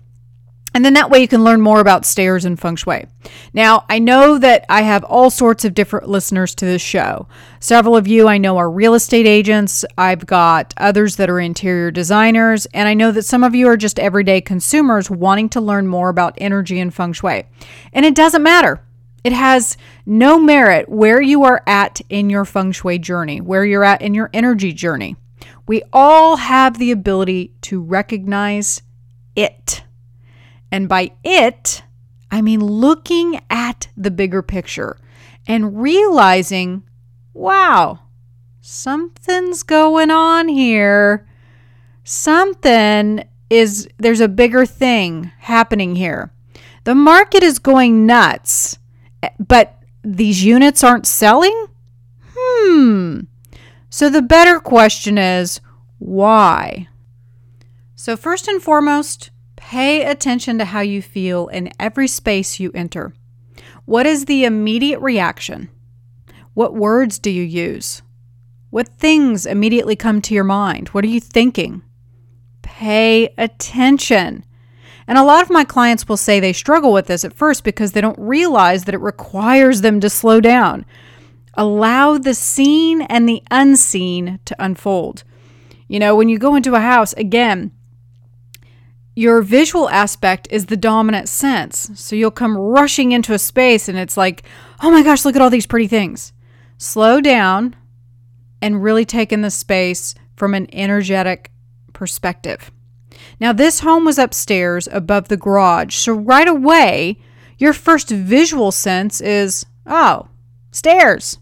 And 0.75 0.85
then 0.85 0.95
that 0.95 1.11
way 1.11 1.21
you 1.21 1.27
can 1.27 1.43
learn 1.43 1.61
more 1.61 1.81
about 1.81 2.05
stairs 2.05 2.45
and 2.45 2.61
feng 2.61 2.77
shui. 2.77 3.07
Now, 3.53 3.85
I 3.89 3.99
know 3.99 4.39
that 4.39 4.65
I 4.69 4.83
have 4.83 5.03
all 5.05 5.31
sorts 5.31 5.65
of 5.65 5.75
different 5.75 6.09
listeners 6.09 6.55
to 6.57 6.67
this 6.67 6.83
show. 6.83 7.27
Several 7.61 7.97
of 7.97 8.07
you 8.07 8.29
I 8.29 8.39
know 8.39 8.59
are 8.59 8.71
real 8.71 8.95
estate 8.95 9.27
agents. 9.27 9.85
I've 9.99 10.27
got 10.27 10.73
others 10.77 11.17
that 11.17 11.31
are 11.31 11.41
interior 11.41 11.91
designers. 11.91 12.67
And 12.67 12.89
I 12.89 12.95
know 12.95 13.11
that 13.11 13.25
some 13.25 13.43
of 13.43 13.55
you 13.55 13.67
are 13.69 13.77
just 13.77 13.99
everyday 13.99 14.41
consumers 14.41 15.11
wanting 15.11 15.49
to 15.49 15.61
learn 15.61 15.89
more 15.89 16.11
about 16.11 16.35
energy 16.39 16.79
and 16.79 16.95
feng 16.95 17.15
shui. 17.15 17.45
And 17.93 18.05
it 18.05 18.15
doesn't 18.15 18.43
matter. 18.43 18.86
It 19.27 19.33
has 19.33 19.77
no 20.07 20.39
merit 20.39 20.89
where 20.89 21.21
you 21.21 21.43
are 21.43 21.61
at 21.67 22.01
in 22.09 22.31
your 22.31 22.45
feng 22.45 22.71
shui 22.71 22.97
journey, 23.01 23.41
where 23.41 23.65
you're 23.65 23.83
at 23.83 24.01
in 24.01 24.15
your 24.15 24.31
energy 24.33 24.73
journey. 24.73 25.17
We 25.67 25.83
all 25.93 26.37
have 26.37 26.79
the 26.79 26.93
ability 26.93 27.53
to 27.63 27.83
recognize 27.83 28.83
it. 29.35 29.83
And 30.71 30.89
by 30.89 31.11
it, 31.25 31.83
I 32.31 32.41
mean 32.41 32.61
looking 32.61 33.41
at 33.51 33.89
the 33.97 34.13
bigger 34.13 34.43
picture 34.43 34.97
and 35.45 35.83
realizing, 35.83 36.85
wow, 37.35 37.99
something's 38.61 39.65
going 39.65 40.13
on 40.13 40.47
here. 40.47 41.27
Something 42.05 43.25
is, 43.51 43.89
there's 43.99 44.21
a 44.21 44.29
bigger 44.29 44.65
thing 44.65 45.33
happening 45.41 45.97
here. 45.97 46.31
The 46.85 46.95
market 46.95 47.43
is 47.43 47.59
going 47.59 48.07
nuts 48.07 48.79
but 49.39 49.83
these 50.03 50.45
units 50.45 50.85
aren't 50.85 51.07
selling? 51.07 51.67
Hmm. 52.37 53.21
So 53.91 54.09
the 54.09 54.23
better 54.23 54.61
question 54.61 55.19
is 55.19 55.61
why? 55.99 56.89
So, 57.95 58.17
first 58.17 58.47
and 58.47 58.63
foremost, 58.63 59.31
pay 59.57 60.05
attention 60.05 60.59
to 60.59 60.67
how 60.67 60.81
you 60.81 61.01
feel 61.01 61.49
in 61.49 61.73
every 61.81 62.07
space 62.07 62.61
you 62.61 62.71
enter. 62.75 63.15
What 63.85 64.07
is 64.07 64.27
the 64.27 64.45
immediate 64.45 65.01
reaction? 65.01 65.71
What 66.55 66.75
words 66.75 67.19
do 67.19 67.31
you 67.31 67.43
use? 67.43 68.03
What 68.71 68.89
things 68.89 69.47
immediately 69.47 69.97
come 69.97 70.21
to 70.23 70.35
your 70.35 70.45
mind? 70.45 70.89
What 70.89 71.05
are 71.05 71.09
you 71.09 71.21
thinking? 71.21 71.83
pay 72.77 73.33
attention. 73.39 74.45
And 75.09 75.17
a 75.19 75.25
lot 75.25 75.43
of 75.43 75.51
my 75.51 75.65
clients 75.65 76.09
will 76.09 76.17
say 76.17 76.41
they 76.41 76.53
struggle 76.53 76.93
with 76.93 77.07
this 77.07 77.25
at 77.25 77.33
first 77.33 77.65
because 77.65 77.93
they 77.93 78.01
don't 78.01 78.19
realize 78.19 78.85
that 78.85 78.95
it 78.95 79.01
requires 79.01 79.81
them 79.81 80.01
to 80.01 80.11
slow 80.11 80.41
down. 80.41 80.85
Allow 81.55 82.19
the 82.19 82.35
seen 82.35 83.03
and 83.03 83.29
the 83.29 83.43
unseen 83.51 84.41
to 84.45 84.57
unfold. 84.59 85.25
You 85.89 86.01
know, 86.01 86.17
when 86.17 86.29
you 86.29 86.39
go 86.39 86.57
into 86.57 86.75
a 86.75 86.81
house, 86.81 87.13
again, 87.15 87.71
your 89.15 89.41
visual 89.41 89.89
aspect 89.89 90.49
is 90.51 90.67
the 90.67 90.77
dominant 90.77 91.29
sense. 91.29 91.91
So 91.95 92.15
you'll 92.15 92.31
come 92.31 92.57
rushing 92.57 93.13
into 93.13 93.33
a 93.33 93.39
space 93.39 93.89
and 93.89 93.97
it's 93.97 94.17
like, 94.17 94.43
oh 94.83 94.91
my 94.91 95.03
gosh, 95.03 95.25
look 95.25 95.37
at 95.37 95.43
all 95.43 95.51
these 95.51 95.67
pretty 95.67 95.87
things. 95.87 96.33
Slow 96.77 97.21
down 97.21 97.75
and 98.61 98.83
really 98.83 99.07
take 99.07 99.33
in 99.33 99.41
the 99.41 99.51
space 99.51 100.15
from 100.37 100.53
an 100.53 100.69
energetic 100.73 101.51
perspective. 101.95 102.71
Now, 103.41 103.53
this 103.53 103.81
home 103.81 104.05
was 104.05 104.19
upstairs 104.19 104.89
above 104.91 105.29
the 105.29 105.37
garage, 105.37 105.95
so 105.95 106.13
right 106.13 106.49
away, 106.49 107.19
your 107.59 107.73
first 107.73 108.09
visual 108.11 108.73
sense 108.73 109.21
is, 109.21 109.67
oh, 109.87 110.29
stairs. 110.71 111.39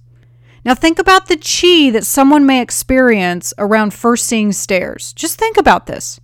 Now, 0.64 0.74
think 0.74 0.98
about 0.98 1.26
the 1.26 1.36
chi 1.36 1.90
that 1.90 2.06
someone 2.06 2.46
may 2.46 2.62
experience 2.62 3.52
around 3.58 3.92
first 3.92 4.26
seeing 4.26 4.52
stairs. 4.52 5.12
Just 5.12 5.38
think 5.38 5.56
about 5.56 5.86
this. 5.86 6.20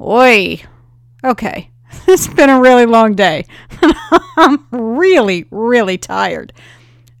Oi, 0.00 0.60
okay, 1.22 1.70
it's 2.08 2.26
been 2.26 2.50
a 2.50 2.60
really 2.60 2.86
long 2.86 3.14
day. 3.14 3.44
I'm 4.36 4.66
really, 4.70 5.46
really 5.50 5.98
tired. 5.98 6.52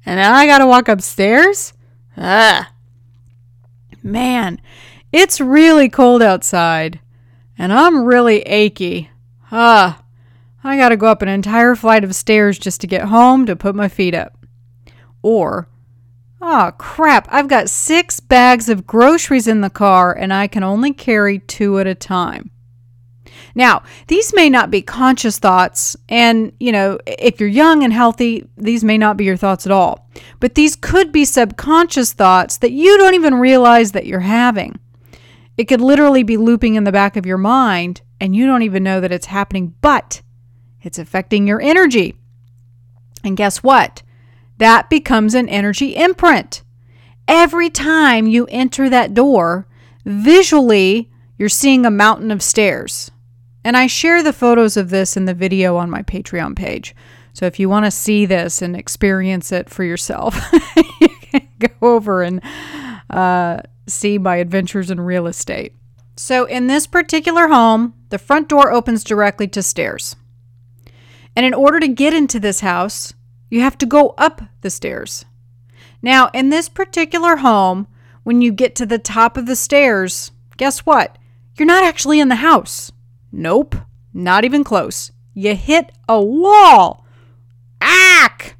And 0.06 0.16
now 0.16 0.34
I 0.34 0.46
gotta 0.46 0.66
walk 0.66 0.88
upstairs? 0.88 1.72
Ah. 2.16 2.72
Man, 4.02 4.60
it's 5.12 5.40
really 5.40 5.88
cold 5.88 6.22
outside. 6.22 7.00
And 7.60 7.74
I'm 7.74 8.06
really 8.06 8.40
achy. 8.40 9.10
Ah. 9.52 10.02
I 10.64 10.78
gotta 10.78 10.96
go 10.96 11.08
up 11.08 11.20
an 11.20 11.28
entire 11.28 11.76
flight 11.76 12.04
of 12.04 12.14
stairs 12.14 12.58
just 12.58 12.80
to 12.80 12.86
get 12.86 13.02
home 13.08 13.44
to 13.44 13.54
put 13.54 13.74
my 13.74 13.86
feet 13.86 14.14
up. 14.14 14.46
Or, 15.20 15.68
oh 16.40 16.72
crap, 16.78 17.28
I've 17.30 17.48
got 17.48 17.68
six 17.68 18.18
bags 18.18 18.70
of 18.70 18.86
groceries 18.86 19.46
in 19.46 19.60
the 19.60 19.68
car 19.68 20.16
and 20.16 20.32
I 20.32 20.46
can 20.46 20.62
only 20.62 20.94
carry 20.94 21.38
two 21.38 21.78
at 21.78 21.86
a 21.86 21.94
time. 21.94 22.50
Now, 23.54 23.82
these 24.06 24.34
may 24.34 24.48
not 24.48 24.70
be 24.70 24.80
conscious 24.80 25.38
thoughts, 25.38 25.96
and 26.08 26.52
you 26.60 26.72
know, 26.72 26.98
if 27.06 27.40
you're 27.40 27.48
young 27.48 27.84
and 27.84 27.92
healthy, 27.92 28.48
these 28.56 28.84
may 28.84 28.96
not 28.96 29.18
be 29.18 29.24
your 29.24 29.36
thoughts 29.36 29.66
at 29.66 29.72
all. 29.72 30.08
But 30.38 30.54
these 30.54 30.76
could 30.76 31.12
be 31.12 31.26
subconscious 31.26 32.14
thoughts 32.14 32.56
that 32.58 32.72
you 32.72 32.96
don't 32.96 33.14
even 33.14 33.34
realize 33.34 33.92
that 33.92 34.06
you're 34.06 34.20
having. 34.20 34.78
It 35.60 35.68
could 35.68 35.82
literally 35.82 36.22
be 36.22 36.38
looping 36.38 36.76
in 36.76 36.84
the 36.84 36.90
back 36.90 37.18
of 37.18 37.26
your 37.26 37.36
mind, 37.36 38.00
and 38.18 38.34
you 38.34 38.46
don't 38.46 38.62
even 38.62 38.82
know 38.82 38.98
that 38.98 39.12
it's 39.12 39.26
happening, 39.26 39.74
but 39.82 40.22
it's 40.80 40.98
affecting 40.98 41.46
your 41.46 41.60
energy. 41.60 42.14
And 43.22 43.36
guess 43.36 43.62
what? 43.62 44.02
That 44.56 44.88
becomes 44.88 45.34
an 45.34 45.50
energy 45.50 45.94
imprint. 45.94 46.62
Every 47.28 47.68
time 47.68 48.26
you 48.26 48.46
enter 48.46 48.88
that 48.88 49.12
door, 49.12 49.66
visually, 50.06 51.10
you're 51.36 51.50
seeing 51.50 51.84
a 51.84 51.90
mountain 51.90 52.30
of 52.30 52.42
stairs. 52.42 53.10
And 53.62 53.76
I 53.76 53.86
share 53.86 54.22
the 54.22 54.32
photos 54.32 54.78
of 54.78 54.88
this 54.88 55.14
in 55.14 55.26
the 55.26 55.34
video 55.34 55.76
on 55.76 55.90
my 55.90 56.00
Patreon 56.00 56.56
page. 56.56 56.96
So 57.34 57.44
if 57.44 57.60
you 57.60 57.68
want 57.68 57.84
to 57.84 57.90
see 57.90 58.24
this 58.24 58.62
and 58.62 58.74
experience 58.74 59.52
it 59.52 59.68
for 59.68 59.84
yourself, 59.84 60.40
you 61.02 61.08
can 61.20 61.46
go 61.58 61.68
over 61.82 62.22
and 62.22 62.40
uh, 63.10 63.60
see 63.90 64.18
my 64.18 64.36
adventures 64.36 64.90
in 64.90 65.00
real 65.00 65.26
estate. 65.26 65.74
So 66.16 66.44
in 66.44 66.66
this 66.66 66.86
particular 66.86 67.48
home, 67.48 67.94
the 68.10 68.18
front 68.18 68.48
door 68.48 68.70
opens 68.70 69.04
directly 69.04 69.48
to 69.48 69.62
stairs. 69.62 70.16
And 71.34 71.46
in 71.46 71.54
order 71.54 71.80
to 71.80 71.88
get 71.88 72.12
into 72.12 72.40
this 72.40 72.60
house, 72.60 73.14
you 73.48 73.60
have 73.60 73.78
to 73.78 73.86
go 73.86 74.14
up 74.18 74.42
the 74.60 74.70
stairs. 74.70 75.24
Now, 76.02 76.30
in 76.32 76.50
this 76.50 76.68
particular 76.68 77.36
home, 77.36 77.86
when 78.22 78.42
you 78.42 78.52
get 78.52 78.74
to 78.76 78.86
the 78.86 78.98
top 78.98 79.36
of 79.36 79.46
the 79.46 79.56
stairs, 79.56 80.30
guess 80.56 80.80
what? 80.80 81.18
You're 81.56 81.66
not 81.66 81.84
actually 81.84 82.20
in 82.20 82.28
the 82.28 82.36
house. 82.36 82.92
Nope, 83.32 83.76
not 84.12 84.44
even 84.44 84.64
close. 84.64 85.12
You 85.34 85.54
hit 85.54 85.92
a 86.08 86.22
wall. 86.22 87.06
Ack! 87.80 88.56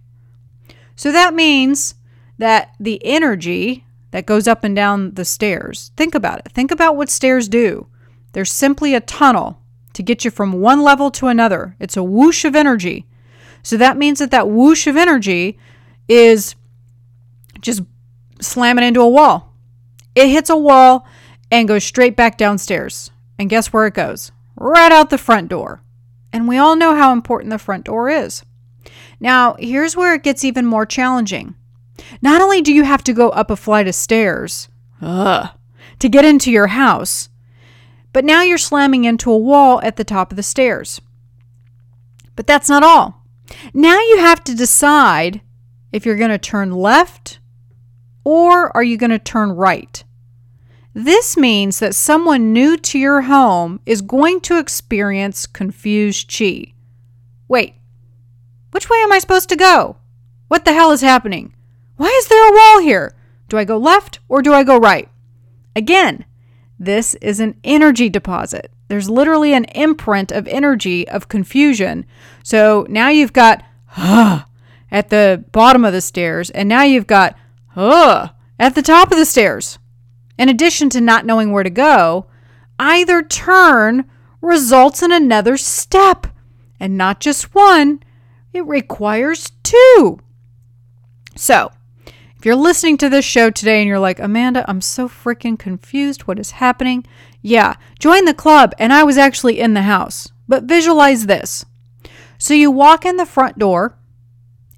So 0.97 1.12
that 1.12 1.35
means 1.35 1.95
that 2.38 2.75
the 2.81 3.05
energy 3.05 3.85
that 4.11 4.27
goes 4.27 4.49
up 4.49 4.64
and 4.64 4.75
down 4.75 5.14
the 5.14 5.25
stairs, 5.25 5.92
think 5.96 6.14
about 6.14 6.40
it. 6.40 6.53
Think 6.53 6.70
about 6.70 6.96
what 6.96 7.09
stairs 7.09 7.49
do. 7.49 7.87
They're 8.33 8.44
simply 8.44 8.94
a 8.94 9.01
tunnel 9.01 9.61
to 9.92 10.03
get 10.03 10.25
you 10.25 10.31
from 10.31 10.53
one 10.53 10.83
level 10.83 11.11
to 11.12 11.27
another. 11.27 11.77
It's 11.81 11.96
a 11.96 12.03
whoosh 12.03 12.44
of 12.44 12.57
energy. 12.57 13.07
So 13.62 13.77
that 13.77 13.96
means 13.96 14.18
that 14.20 14.31
that 14.31 14.49
whoosh 14.49 14.87
of 14.87 14.96
energy 14.96 15.59
is 16.09 16.55
just 17.61 17.83
slamming 18.40 18.85
into 18.85 19.01
a 19.01 19.09
wall. 19.09 19.55
It 20.14 20.29
hits 20.29 20.51
a 20.51 20.57
wall 20.57 21.07
and 21.51 21.68
goes 21.68 21.85
straight 21.85 22.16
back 22.16 22.38
downstairs. 22.38 23.11
And 23.38 23.51
guess 23.51 23.73
where 23.73 23.87
it 23.87 23.94
goes? 23.94 24.33
right 24.61 24.92
out 24.92 25.11
the 25.11 25.18
front 25.18 25.49
door. 25.49 25.83
And 26.33 26.46
we 26.46 26.59
all 26.59 26.77
know 26.77 26.94
how 26.94 27.12
important 27.12 27.51
the 27.51 27.59
front 27.59 27.87
door 27.87 28.09
is. 28.09 28.44
Now, 29.18 29.57
here's 29.59 29.96
where 29.96 30.14
it 30.14 30.23
gets 30.23 30.44
even 30.44 30.64
more 30.66 30.87
challenging. 30.87 31.57
Not 32.23 32.40
only 32.40 32.61
do 32.61 32.73
you 32.73 32.85
have 32.85 33.05
to 33.05 33.12
go 33.12 33.31
up 33.31 33.51
a 33.51 33.57
flight 33.57 33.88
of 33.88 33.94
stairs 33.94 34.68
ugh, 35.01 35.49
to 35.99 36.09
get 36.09 36.25
into 36.25 36.51
your 36.51 36.68
house, 36.68 37.29
but 38.12 38.25
now 38.25 38.42
you're 38.42 38.59
slamming 38.59 39.05
into 39.05 39.31
a 39.31 39.38
wall 39.38 39.81
at 39.83 39.96
the 39.96 40.05
top 40.05 40.33
of 40.33 40.37
the 40.37 40.42
stairs. 40.42 41.01
But 42.37 42.46
that's 42.46 42.68
not 42.68 42.83
all. 42.83 43.25
Now 43.75 43.99
you 44.01 44.18
have 44.18 44.42
to 44.44 44.55
decide 44.55 45.40
if 45.92 46.07
you're 46.07 46.16
going 46.16 46.31
to 46.31 46.38
turn 46.38 46.73
left 46.73 47.38
or 48.25 48.75
are 48.77 48.83
you 48.83 48.96
going 48.96 49.11
to 49.11 49.18
turn 49.18 49.51
right? 49.51 50.03
This 50.92 51.37
means 51.37 51.79
that 51.79 51.94
someone 51.94 52.53
new 52.53 52.77
to 52.77 52.99
your 52.99 53.23
home 53.23 53.81
is 53.87 54.03
going 54.03 54.40
to 54.42 54.59
experience 54.59 55.46
confused 55.46 56.37
chi. 56.37 56.73
Wait, 57.49 57.75
which 58.73 58.90
way 58.90 58.99
am 58.99 59.12
I 59.12 59.18
supposed 59.18 59.49
to 59.51 59.57
go? 59.57 59.96
What 60.49 60.64
the 60.64 60.73
hell 60.73 60.90
is 60.90 61.01
happening? 61.01 61.55
Why 62.01 62.09
is 62.09 62.29
there 62.29 62.49
a 62.49 62.57
wall 62.57 62.81
here? 62.81 63.15
Do 63.51 63.59
I 63.59 63.67
go 63.67 63.77
left 63.77 64.21
or 64.27 64.41
do 64.41 64.55
I 64.55 64.65
go 64.65 64.79
right? 64.79 65.11
Again, 65.77 66.25
this 66.79 67.15
is 67.17 67.41
an 67.41 67.61
energy 67.63 68.09
deposit. 68.09 68.73
There's 68.89 69.11
literally 69.11 69.53
an 69.53 69.67
imprint 69.67 70.33
of 70.33 70.49
energy 70.49 71.07
of 71.07 71.29
confusion. 71.29 72.07
So 72.43 72.87
now 72.89 73.11
you've 73.11 73.35
got 73.35 73.63
huh 73.85 74.47
at 74.91 75.11
the 75.11 75.45
bottom 75.53 75.85
of 75.85 75.93
the 75.93 76.01
stairs, 76.01 76.49
and 76.49 76.71
now 76.71 76.85
you've 76.85 77.07
got 77.07 77.37
huh 77.73 78.31
at 78.59 78.75
the 78.75 78.81
top 78.81 79.13
of 79.13 79.19
the 79.19 79.27
stairs. 79.27 79.79
In 80.39 80.49
addition 80.49 80.89
to 80.89 81.03
not 81.03 81.27
knowing 81.27 81.53
where 81.53 81.65
to 81.65 81.69
go, 81.69 82.29
either 82.79 83.23
turn 83.23 84.07
results 84.41 85.03
in 85.03 85.13
another 85.13 85.59
step, 85.59 86.29
and 86.81 86.97
not 86.97 87.21
just 87.21 87.55
one, 87.55 88.03
it 88.55 88.65
requires 88.65 89.53
two. 89.63 90.19
So, 91.37 91.71
if 92.40 92.46
you're 92.46 92.57
listening 92.57 92.96
to 92.96 93.11
this 93.11 93.26
show 93.26 93.50
today 93.50 93.81
and 93.81 93.87
you're 93.87 93.98
like, 93.98 94.18
Amanda, 94.18 94.64
I'm 94.66 94.81
so 94.81 95.11
freaking 95.11 95.59
confused. 95.59 96.22
What 96.22 96.38
is 96.38 96.53
happening? 96.53 97.05
Yeah, 97.42 97.74
join 97.98 98.24
the 98.24 98.33
club, 98.33 98.72
and 98.79 98.94
I 98.94 99.03
was 99.03 99.18
actually 99.18 99.61
in 99.61 99.74
the 99.74 99.83
house. 99.83 100.33
But 100.48 100.62
visualize 100.62 101.26
this. 101.26 101.66
So 102.38 102.55
you 102.55 102.70
walk 102.70 103.05
in 103.05 103.18
the 103.18 103.26
front 103.26 103.59
door, 103.59 103.98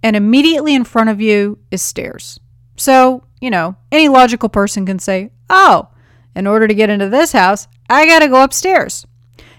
and 0.02 0.16
immediately 0.16 0.74
in 0.74 0.82
front 0.82 1.08
of 1.08 1.20
you 1.20 1.60
is 1.70 1.82
stairs. 1.82 2.40
So, 2.74 3.22
you 3.40 3.48
know, 3.48 3.76
any 3.92 4.08
logical 4.08 4.48
person 4.48 4.84
can 4.84 4.98
say, 4.98 5.30
oh, 5.48 5.86
in 6.34 6.48
order 6.48 6.66
to 6.66 6.74
get 6.74 6.90
into 6.90 7.08
this 7.08 7.30
house, 7.30 7.68
I 7.88 8.06
got 8.06 8.18
to 8.18 8.28
go 8.28 8.42
upstairs. 8.42 9.06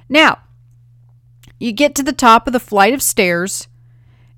Now, 0.10 0.40
you 1.58 1.72
get 1.72 1.96
to 1.96 2.04
the 2.04 2.12
top 2.12 2.48
of 2.48 2.52
the 2.52 2.60
flight 2.60 2.94
of 2.94 3.02
stairs 3.02 3.70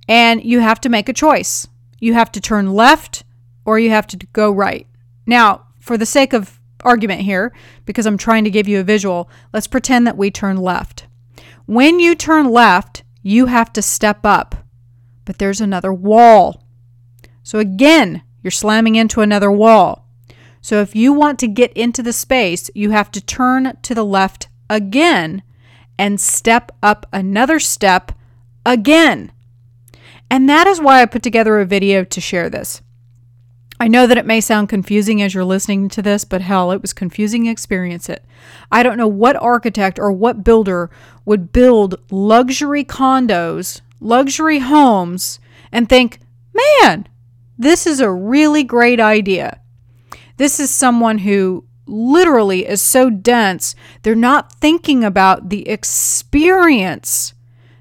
and 0.08 0.44
you 0.44 0.60
have 0.60 0.80
to 0.82 0.90
make 0.90 1.10
a 1.10 1.14
choice. 1.14 1.68
You 2.00 2.14
have 2.14 2.32
to 2.34 2.40
turn 2.40 2.72
left 2.72 3.24
or 3.66 3.80
you 3.80 3.90
have 3.90 4.08
to 4.08 4.18
go 4.32 4.52
right. 4.52 4.88
Now, 5.26 5.68
for 5.80 5.98
the 5.98 6.06
sake 6.06 6.34
of 6.34 6.60
argument 6.84 7.22
here, 7.22 7.52
because 7.86 8.06
I'm 8.06 8.18
trying 8.18 8.44
to 8.44 8.50
give 8.50 8.68
you 8.68 8.80
a 8.80 8.84
visual, 8.84 9.30
let's 9.52 9.68
pretend 9.68 10.06
that 10.08 10.18
we 10.18 10.32
turn 10.32 10.58
left. 10.58 11.08
When 11.66 12.00
you 12.00 12.16
turn 12.16 12.50
left, 12.52 13.04
you 13.24 13.48
have 13.48 13.74
to 13.74 13.82
step 13.82 14.20
up, 14.24 14.56
but 15.26 15.40
there's 15.40 15.62
another 15.62 15.92
wall. 15.92 16.64
So 17.42 17.60
again, 17.60 18.22
you're 18.44 18.52
slamming 18.52 18.96
into 18.96 19.22
another 19.22 19.52
wall. 19.52 20.08
So 20.62 20.82
if 20.82 20.96
you 20.96 21.14
want 21.14 21.40
to 21.40 21.48
get 21.48 21.74
into 21.74 22.04
the 22.04 22.14
space, 22.14 22.70
you 22.76 22.92
have 22.92 23.12
to 23.12 23.22
turn 23.22 23.78
to 23.82 23.96
the 23.96 24.06
left 24.06 24.48
again 24.70 25.44
and 25.98 26.20
step 26.20 26.72
up 26.82 27.06
another 27.14 27.60
step 27.60 28.12
again. 28.66 29.32
And 30.30 30.50
that 30.50 30.68
is 30.68 30.82
why 30.82 31.02
I 31.02 31.06
put 31.06 31.24
together 31.24 31.60
a 31.60 31.66
video 31.66 32.04
to 32.04 32.22
share 32.22 32.50
this. 32.50 32.82
I 33.78 33.90
know 33.90 34.08
that 34.08 34.18
it 34.18 34.26
may 34.26 34.40
sound 34.40 34.70
confusing 34.70 35.22
as 35.22 35.34
you're 35.34 35.44
listening 35.44 35.90
to 35.90 36.02
this, 36.02 36.24
but 36.24 36.42
hell, 36.42 36.72
it 36.72 36.82
was 36.82 36.94
confusing 36.94 37.46
experience 37.46 38.08
it. 38.08 38.24
I 38.72 38.84
don't 38.84 38.98
know 38.98 39.08
what 39.08 39.36
architect 39.36 40.00
or 40.00 40.14
what 40.14 40.46
builder 40.46 40.90
would 41.26 41.52
build 41.52 41.96
luxury 42.10 42.86
condos, 42.86 43.82
luxury 44.00 44.60
homes 44.60 45.40
and 45.74 45.90
think, 45.90 46.20
"Man, 46.54 47.08
this 47.58 47.86
is 47.86 48.00
a 48.00 48.12
really 48.12 48.64
great 48.64 49.02
idea." 49.02 49.60
This 50.38 50.58
is 50.60 50.70
someone 50.70 51.20
who 51.20 51.66
literally 51.86 52.66
is 52.66 52.82
so 52.82 53.10
dense, 53.10 53.76
they're 54.04 54.16
not 54.16 54.54
thinking 54.54 55.04
about 55.04 55.50
the 55.50 55.68
experience 55.68 57.34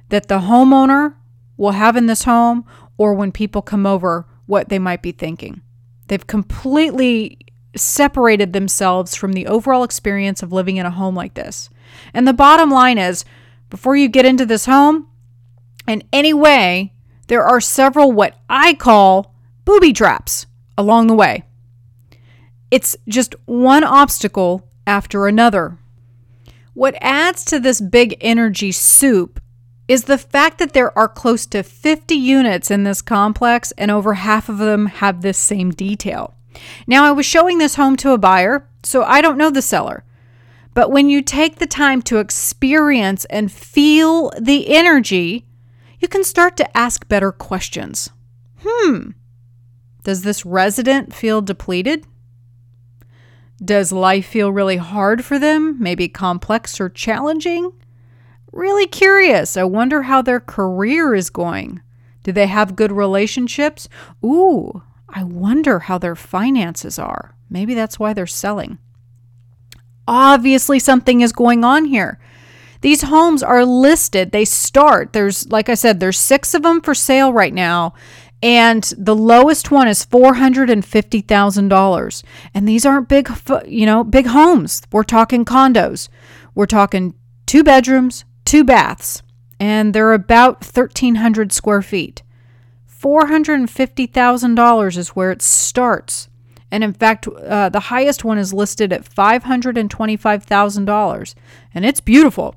that 0.08 0.28
the 0.28 0.40
homeowner 0.40 1.14
will 1.56 1.72
have 1.72 1.96
in 1.96 2.06
this 2.06 2.24
home 2.24 2.64
or 2.98 3.14
when 3.14 3.32
people 3.32 3.62
come 3.62 3.86
over, 3.86 4.26
what 4.46 4.68
they 4.68 4.78
might 4.78 5.00
be 5.00 5.12
thinking. 5.12 5.60
They've 6.08 6.26
completely 6.26 7.38
separated 7.76 8.52
themselves 8.52 9.14
from 9.14 9.32
the 9.32 9.46
overall 9.46 9.84
experience 9.84 10.42
of 10.42 10.52
living 10.52 10.76
in 10.76 10.86
a 10.86 10.90
home 10.90 11.14
like 11.14 11.34
this. 11.34 11.70
And 12.12 12.26
the 12.26 12.32
bottom 12.32 12.70
line 12.70 12.98
is 12.98 13.24
before 13.70 13.96
you 13.96 14.08
get 14.08 14.26
into 14.26 14.46
this 14.46 14.66
home, 14.66 15.08
in 15.86 16.02
any 16.12 16.32
way, 16.32 16.92
there 17.26 17.44
are 17.44 17.60
several 17.60 18.12
what 18.12 18.38
I 18.48 18.74
call 18.74 19.34
booby 19.64 19.92
traps 19.92 20.46
along 20.76 21.06
the 21.06 21.14
way. 21.14 21.44
It's 22.70 22.96
just 23.08 23.34
one 23.46 23.84
obstacle 23.84 24.68
after 24.86 25.26
another. 25.26 25.78
What 26.74 26.96
adds 27.00 27.44
to 27.46 27.60
this 27.60 27.80
big 27.80 28.16
energy 28.20 28.72
soup 28.72 29.40
is 29.86 30.04
the 30.04 30.18
fact 30.18 30.58
that 30.58 30.72
there 30.72 30.96
are 30.98 31.08
close 31.08 31.46
to 31.46 31.62
50 31.62 32.14
units 32.14 32.70
in 32.70 32.84
this 32.84 33.02
complex 33.02 33.72
and 33.72 33.90
over 33.90 34.14
half 34.14 34.48
of 34.48 34.58
them 34.58 34.86
have 34.86 35.20
this 35.20 35.38
same 35.38 35.70
detail. 35.70 36.34
Now, 36.86 37.04
I 37.04 37.12
was 37.12 37.26
showing 37.26 37.58
this 37.58 37.74
home 37.74 37.96
to 37.96 38.12
a 38.12 38.18
buyer, 38.18 38.68
so 38.82 39.02
I 39.02 39.20
don't 39.20 39.38
know 39.38 39.50
the 39.50 39.62
seller. 39.62 40.04
But 40.72 40.90
when 40.90 41.08
you 41.08 41.22
take 41.22 41.56
the 41.56 41.66
time 41.66 42.02
to 42.02 42.18
experience 42.18 43.24
and 43.26 43.50
feel 43.50 44.32
the 44.40 44.74
energy, 44.74 45.46
you 46.00 46.08
can 46.08 46.24
start 46.24 46.56
to 46.56 46.76
ask 46.76 47.08
better 47.08 47.32
questions. 47.32 48.10
Hmm, 48.64 49.10
does 50.02 50.22
this 50.22 50.44
resident 50.44 51.14
feel 51.14 51.42
depleted? 51.42 52.06
Does 53.64 53.92
life 53.92 54.26
feel 54.26 54.50
really 54.50 54.76
hard 54.76 55.24
for 55.24 55.38
them? 55.38 55.76
Maybe 55.80 56.08
complex 56.08 56.80
or 56.80 56.88
challenging? 56.88 57.72
Really 58.54 58.86
curious. 58.86 59.56
I 59.56 59.64
wonder 59.64 60.02
how 60.02 60.22
their 60.22 60.38
career 60.38 61.12
is 61.12 61.28
going. 61.28 61.82
Do 62.22 62.30
they 62.30 62.46
have 62.46 62.76
good 62.76 62.92
relationships? 62.92 63.88
Ooh, 64.24 64.80
I 65.08 65.24
wonder 65.24 65.80
how 65.80 65.98
their 65.98 66.14
finances 66.14 66.96
are. 66.96 67.34
Maybe 67.50 67.74
that's 67.74 67.98
why 67.98 68.12
they're 68.12 68.28
selling. 68.28 68.78
Obviously, 70.06 70.78
something 70.78 71.20
is 71.20 71.32
going 71.32 71.64
on 71.64 71.86
here. 71.86 72.20
These 72.80 73.02
homes 73.02 73.42
are 73.42 73.64
listed. 73.64 74.30
They 74.30 74.44
start. 74.44 75.12
There's, 75.12 75.50
like 75.50 75.68
I 75.68 75.74
said, 75.74 75.98
there's 75.98 76.18
six 76.18 76.54
of 76.54 76.62
them 76.62 76.80
for 76.80 76.94
sale 76.94 77.32
right 77.32 77.52
now. 77.52 77.94
And 78.40 78.84
the 78.96 79.16
lowest 79.16 79.72
one 79.72 79.88
is 79.88 80.06
$450,000. 80.06 82.24
And 82.54 82.68
these 82.68 82.86
aren't 82.86 83.08
big, 83.08 83.28
you 83.66 83.86
know, 83.86 84.04
big 84.04 84.26
homes. 84.26 84.80
We're 84.92 85.02
talking 85.02 85.44
condos. 85.44 86.08
We're 86.54 86.66
talking 86.66 87.14
two 87.46 87.64
bedrooms, 87.64 88.24
two 88.44 88.64
baths, 88.64 89.22
and 89.58 89.94
they're 89.94 90.12
about 90.12 90.62
1,300 90.64 91.52
square 91.52 91.82
feet. 91.82 92.22
$450,000 92.90 94.96
is 94.96 95.08
where 95.10 95.30
it 95.30 95.42
starts. 95.42 96.30
And 96.70 96.82
in 96.82 96.94
fact, 96.94 97.28
uh, 97.28 97.68
the 97.68 97.80
highest 97.80 98.24
one 98.24 98.38
is 98.38 98.54
listed 98.54 98.90
at 98.92 99.04
$525,000. 99.04 101.34
And 101.74 101.84
it's 101.84 102.00
beautiful. 102.00 102.54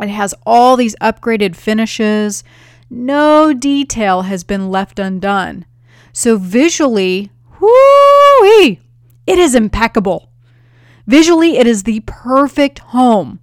It 0.00 0.08
has 0.08 0.34
all 0.46 0.76
these 0.76 0.94
upgraded 0.96 1.56
finishes. 1.56 2.44
No 2.88 3.52
detail 3.52 4.22
has 4.22 4.44
been 4.44 4.70
left 4.70 4.98
undone. 4.98 5.66
So 6.12 6.38
visually, 6.38 7.30
whoo 7.60 8.78
it 9.26 9.38
is 9.38 9.54
impeccable. 9.54 10.30
Visually, 11.06 11.56
it 11.56 11.66
is 11.66 11.82
the 11.82 12.00
perfect 12.06 12.80
home 12.80 13.40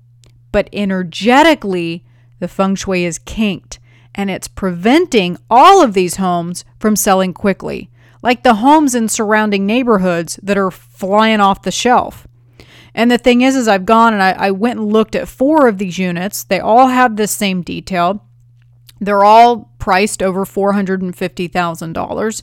but 0.52 0.70
energetically, 0.74 2.04
the 2.40 2.48
feng 2.48 2.76
shui 2.76 3.06
is 3.06 3.20
kinked 3.20 3.80
and 4.16 4.30
it's 4.30 4.48
preventing 4.48 5.38
all 5.50 5.84
of 5.84 5.94
these 5.94 6.18
homes 6.18 6.66
from 6.80 6.96
selling 6.96 7.34
quickly, 7.34 7.90
like 8.22 8.44
the 8.44 8.56
homes 8.56 8.96
in 8.96 9.08
surrounding 9.08 9.66
neighborhoods 9.66 10.40
that 10.44 10.58
are 10.58 10.72
flying 10.72 11.40
off 11.40 11.62
the 11.62 11.72
shelf. 11.72 12.28
And 12.94 13.10
the 13.10 13.18
thing 13.18 13.42
is, 13.42 13.56
is 13.56 13.68
I've 13.68 13.86
gone 13.86 14.14
and 14.14 14.24
I, 14.24 14.32
I 14.32 14.52
went 14.52 14.80
and 14.80 14.92
looked 14.92 15.16
at 15.16 15.28
four 15.28 15.68
of 15.68 15.78
these 15.78 15.98
units. 15.98 16.44
They 16.44 16.60
all 16.60 16.88
have 16.88 17.16
this 17.16 17.32
same 17.32 17.62
detail. 17.62 18.26
They're 19.00 19.24
all 19.24 19.72
priced 19.80 20.22
over 20.22 20.46
$450,000. 20.46 22.42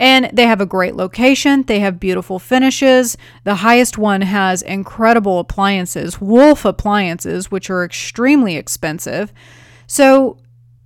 And 0.00 0.30
they 0.32 0.46
have 0.46 0.60
a 0.60 0.66
great 0.66 0.94
location. 0.94 1.64
They 1.64 1.80
have 1.80 1.98
beautiful 1.98 2.38
finishes. 2.38 3.16
The 3.42 3.56
highest 3.56 3.98
one 3.98 4.20
has 4.20 4.62
incredible 4.62 5.40
appliances, 5.40 6.20
Wolf 6.20 6.64
appliances, 6.64 7.50
which 7.50 7.68
are 7.68 7.84
extremely 7.84 8.54
expensive. 8.56 9.32
So 9.88 10.38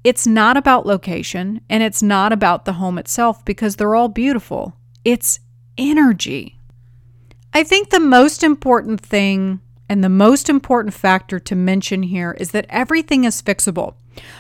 it's 0.02 0.26
not 0.26 0.56
about 0.56 0.86
location 0.86 1.60
and 1.68 1.82
it's 1.82 2.02
not 2.02 2.32
about 2.32 2.64
the 2.64 2.74
home 2.74 2.96
itself 2.98 3.44
because 3.44 3.76
they're 3.76 3.94
all 3.94 4.08
beautiful. 4.08 4.76
It's 5.04 5.40
energy. 5.76 6.58
I 7.52 7.64
think 7.64 7.90
the 7.90 8.00
most 8.00 8.42
important 8.42 9.00
thing 9.00 9.60
and 9.88 10.02
the 10.02 10.08
most 10.08 10.48
important 10.48 10.94
factor 10.94 11.38
to 11.38 11.54
mention 11.54 12.02
here 12.02 12.34
is 12.40 12.52
that 12.52 12.64
everything 12.70 13.24
is 13.24 13.42
fixable. 13.42 13.94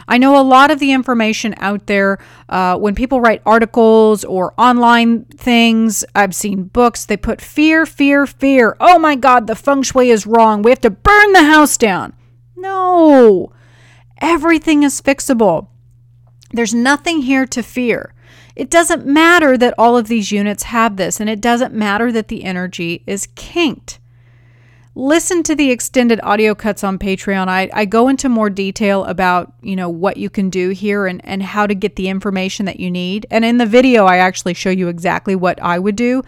I 0.08 0.18
know 0.18 0.38
a 0.38 0.42
lot 0.42 0.70
of 0.70 0.78
the 0.78 0.92
information 0.92 1.54
out 1.58 1.86
there 1.86 2.18
uh, 2.48 2.76
when 2.76 2.94
people 2.94 3.20
write 3.20 3.42
articles 3.46 4.24
or 4.24 4.54
online 4.58 5.24
things. 5.24 6.04
I've 6.14 6.34
seen 6.34 6.64
books, 6.64 7.04
they 7.04 7.16
put 7.16 7.40
fear, 7.40 7.86
fear, 7.86 8.26
fear. 8.26 8.76
Oh 8.80 8.98
my 8.98 9.14
God, 9.14 9.46
the 9.46 9.56
feng 9.56 9.82
shui 9.82 10.10
is 10.10 10.26
wrong. 10.26 10.62
We 10.62 10.70
have 10.70 10.80
to 10.80 10.90
burn 10.90 11.32
the 11.32 11.44
house 11.44 11.76
down. 11.76 12.14
No, 12.56 13.52
everything 14.20 14.82
is 14.82 15.00
fixable. 15.00 15.68
There's 16.52 16.74
nothing 16.74 17.22
here 17.22 17.46
to 17.46 17.62
fear. 17.62 18.14
It 18.54 18.68
doesn't 18.68 19.06
matter 19.06 19.56
that 19.56 19.74
all 19.78 19.96
of 19.96 20.08
these 20.08 20.30
units 20.30 20.64
have 20.64 20.96
this, 20.96 21.20
and 21.20 21.30
it 21.30 21.40
doesn't 21.40 21.72
matter 21.72 22.12
that 22.12 22.28
the 22.28 22.44
energy 22.44 23.02
is 23.06 23.28
kinked 23.34 23.98
listen 24.94 25.42
to 25.42 25.54
the 25.54 25.70
extended 25.70 26.20
audio 26.22 26.54
cuts 26.54 26.84
on 26.84 26.98
Patreon. 26.98 27.48
I, 27.48 27.70
I 27.72 27.84
go 27.84 28.08
into 28.08 28.28
more 28.28 28.50
detail 28.50 29.04
about, 29.04 29.54
you 29.62 29.74
know, 29.74 29.88
what 29.88 30.16
you 30.16 30.28
can 30.28 30.50
do 30.50 30.70
here 30.70 31.06
and, 31.06 31.20
and 31.24 31.42
how 31.42 31.66
to 31.66 31.74
get 31.74 31.96
the 31.96 32.08
information 32.08 32.66
that 32.66 32.80
you 32.80 32.90
need. 32.90 33.26
And 33.30 33.44
in 33.44 33.58
the 33.58 33.66
video, 33.66 34.04
I 34.04 34.18
actually 34.18 34.54
show 34.54 34.70
you 34.70 34.88
exactly 34.88 35.34
what 35.34 35.60
I 35.62 35.78
would 35.78 35.96
do. 35.96 36.22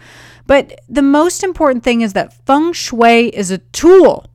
But 0.47 0.81
the 0.89 1.01
most 1.01 1.43
important 1.43 1.83
thing 1.83 2.01
is 2.01 2.13
that 2.13 2.45
feng 2.45 2.73
shui 2.73 3.29
is 3.29 3.51
a 3.51 3.59
tool. 3.59 4.25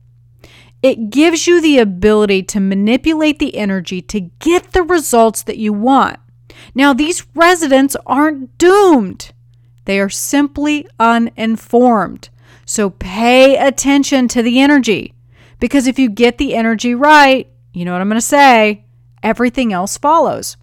It 0.81 1.09
gives 1.09 1.45
you 1.45 1.61
the 1.61 1.77
ability 1.77 2.43
to 2.43 2.59
manipulate 2.59 3.39
the 3.39 3.55
energy 3.55 4.01
to 4.03 4.21
get 4.39 4.71
the 4.71 4.81
results 4.81 5.43
that 5.43 5.57
you 5.57 5.73
want. 5.73 6.19
Now, 6.73 6.93
these 6.93 7.25
residents 7.35 7.95
aren't 8.05 8.57
doomed. 8.57 9.31
They 9.85 9.99
are 9.99 10.09
simply 10.09 10.87
uninformed. 10.99 12.29
So 12.71 12.89
pay 12.89 13.57
attention 13.57 14.29
to 14.29 14.41
the 14.41 14.61
energy 14.61 15.13
because 15.59 15.87
if 15.87 15.99
you 15.99 16.09
get 16.09 16.37
the 16.37 16.55
energy 16.55 16.95
right, 16.95 17.51
you 17.73 17.83
know 17.83 17.91
what 17.91 17.99
I'm 17.99 18.07
going 18.07 18.15
to 18.15 18.25
say, 18.25 18.85
everything 19.21 19.73
else 19.73 19.97
follows. 19.97 20.55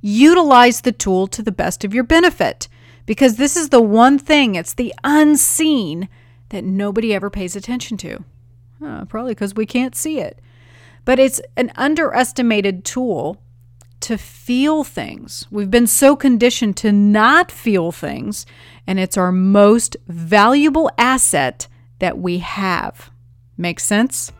Utilize 0.00 0.82
the 0.82 0.92
tool 0.92 1.26
to 1.26 1.42
the 1.42 1.50
best 1.50 1.84
of 1.84 1.92
your 1.92 2.04
benefit 2.04 2.68
because 3.04 3.34
this 3.34 3.56
is 3.56 3.70
the 3.70 3.80
one 3.80 4.16
thing, 4.16 4.54
it's 4.54 4.74
the 4.74 4.94
unseen 5.02 6.08
that 6.50 6.62
nobody 6.62 7.12
ever 7.12 7.30
pays 7.30 7.56
attention 7.56 7.96
to. 7.96 8.22
Uh, 8.80 9.06
probably 9.06 9.32
because 9.32 9.56
we 9.56 9.66
can't 9.66 9.96
see 9.96 10.20
it. 10.20 10.38
But 11.04 11.18
it's 11.18 11.40
an 11.56 11.72
underestimated 11.74 12.84
tool 12.84 13.42
to 14.06 14.16
feel 14.16 14.84
things. 14.84 15.48
We've 15.50 15.70
been 15.70 15.88
so 15.88 16.14
conditioned 16.14 16.76
to 16.76 16.92
not 16.92 17.50
feel 17.50 17.90
things 17.90 18.46
and 18.86 19.00
it's 19.00 19.16
our 19.16 19.32
most 19.32 19.96
valuable 20.06 20.88
asset 20.96 21.66
that 21.98 22.16
we 22.16 22.38
have. 22.38 23.10
Make 23.56 23.80
sense? 23.80 24.30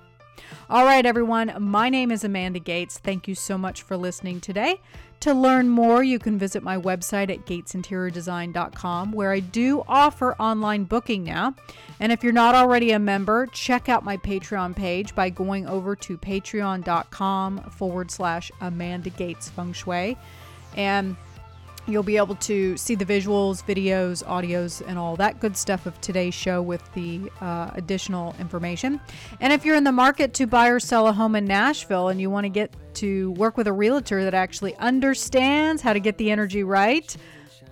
All 0.71 0.85
right, 0.85 1.05
everyone. 1.05 1.53
My 1.59 1.89
name 1.89 2.13
is 2.13 2.23
Amanda 2.23 2.61
Gates. 2.61 2.99
Thank 2.99 3.27
you 3.27 3.35
so 3.35 3.59
much 3.59 3.83
for 3.83 3.97
listening 3.97 4.41
today. 4.41 4.81
To 5.21 5.35
learn 5.35 5.69
more, 5.69 6.05
you 6.05 6.19
can 6.19 6.39
visit 6.39 6.63
my 6.63 6.77
website 6.77 7.31
at 7.31 7.47
gatesinteriordesign.com, 7.47 9.13
where 9.13 9.33
I 9.33 9.41
do 9.41 9.83
offer 9.89 10.35
online 10.35 10.85
booking 10.85 11.25
now. 11.25 11.55
And 11.99 12.13
if 12.13 12.23
you're 12.23 12.33
not 12.33 12.55
already 12.55 12.93
a 12.93 12.99
member, 12.99 13.47
check 13.47 13.89
out 13.89 14.05
my 14.05 14.19
Patreon 14.19 14.77
page 14.77 15.15
by 15.15 15.31
going 15.31 15.67
over 15.67 15.97
to 15.97 16.19
patreon.com 16.19 17.71
forward 17.71 18.11
slash 18.11 18.53
Amanda 18.61 19.11
Gates 19.11 19.49
Feng 19.49 19.73
Shui. 19.73 20.17
And 20.77 21.17
You'll 21.89 22.03
be 22.03 22.17
able 22.17 22.35
to 22.37 22.77
see 22.77 22.97
the 22.97 23.05
visuals, 23.05 23.65
videos, 23.65 24.25
audios, 24.25 24.83
and 24.87 24.99
all 24.99 25.15
that 25.17 25.39
good 25.39 25.57
stuff 25.57 25.87
of 25.87 26.01
today's 26.01 26.35
show 26.35 26.61
with 26.61 26.83
the 26.95 27.31
uh, 27.41 27.71
additional 27.75 28.35
information. 28.41 29.01
And 29.41 29.53
if 29.53 29.65
you're 29.65 29.77
in 29.77 29.85
the 29.85 29.93
market 29.93 30.35
to 30.35 30.47
buy 30.49 30.69
or 30.69 30.81
sell 30.81 31.07
a 31.07 31.13
home 31.13 31.37
in 31.37 31.45
Nashville 31.45 32.09
and 32.09 32.21
you 32.21 32.29
want 32.29 32.45
to 32.45 32.49
get 32.49 32.73
to 32.97 33.31
work 33.33 33.57
with 33.57 33.67
a 33.67 33.73
realtor 33.73 34.25
that 34.25 34.35
actually 34.35 34.75
understands 34.77 35.83
how 35.83 35.93
to 35.93 36.01
get 36.01 36.19
the 36.19 36.31
energy 36.31 36.65
right, 36.65 37.17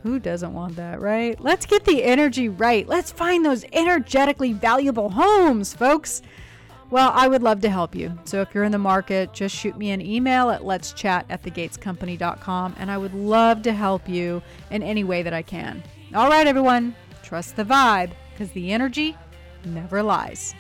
who 0.03 0.19
doesn't 0.19 0.53
want 0.53 0.77
that, 0.77 1.01
right? 1.01 1.41
Let's 1.41 1.67
get 1.67 1.85
the 1.85 2.05
energy 2.05 2.49
right. 2.49 2.87
Let's 2.87 3.11
find 3.11 3.45
those 3.45 3.65
energetically 3.73 4.53
valuable 4.53 5.11
homes, 5.11 5.75
folks. 5.75 6.23
Well, 6.91 7.11
I 7.15 7.27
would 7.27 7.43
love 7.43 7.61
to 7.63 7.71
help 7.71 7.95
you. 7.95 8.17
So 8.25 8.41
if 8.43 8.55
you're 8.55 8.65
in 8.65 8.73
the 8.73 8.79
market, 8.79 9.33
just 9.33 9.57
shoot 9.57 9.77
me 9.77 9.91
an 9.91 10.01
email 10.01 10.51
at 10.51 10.65
let's 10.65 10.93
chat 10.93 11.27
at 11.31 11.43
thegatescompany.com 11.43 12.77
and 12.79 12.91
I 12.91 12.99
would 12.99 13.15
love 13.15 13.63
to 13.63 13.73
help 13.73 14.09
you 14.09 14.43
in 14.71 14.83
any 14.83 15.05
way 15.05 15.23
that 15.23 15.33
I 15.33 15.43
can. 15.43 15.83
All 16.15 16.29
right, 16.29 16.47
everyone, 16.47 16.95
trust 17.23 17.57
the 17.57 17.65
vibe 17.65 18.13
because 18.33 18.51
the 18.53 18.73
energy 18.73 19.17
never 19.65 20.03
lies. 20.03 20.55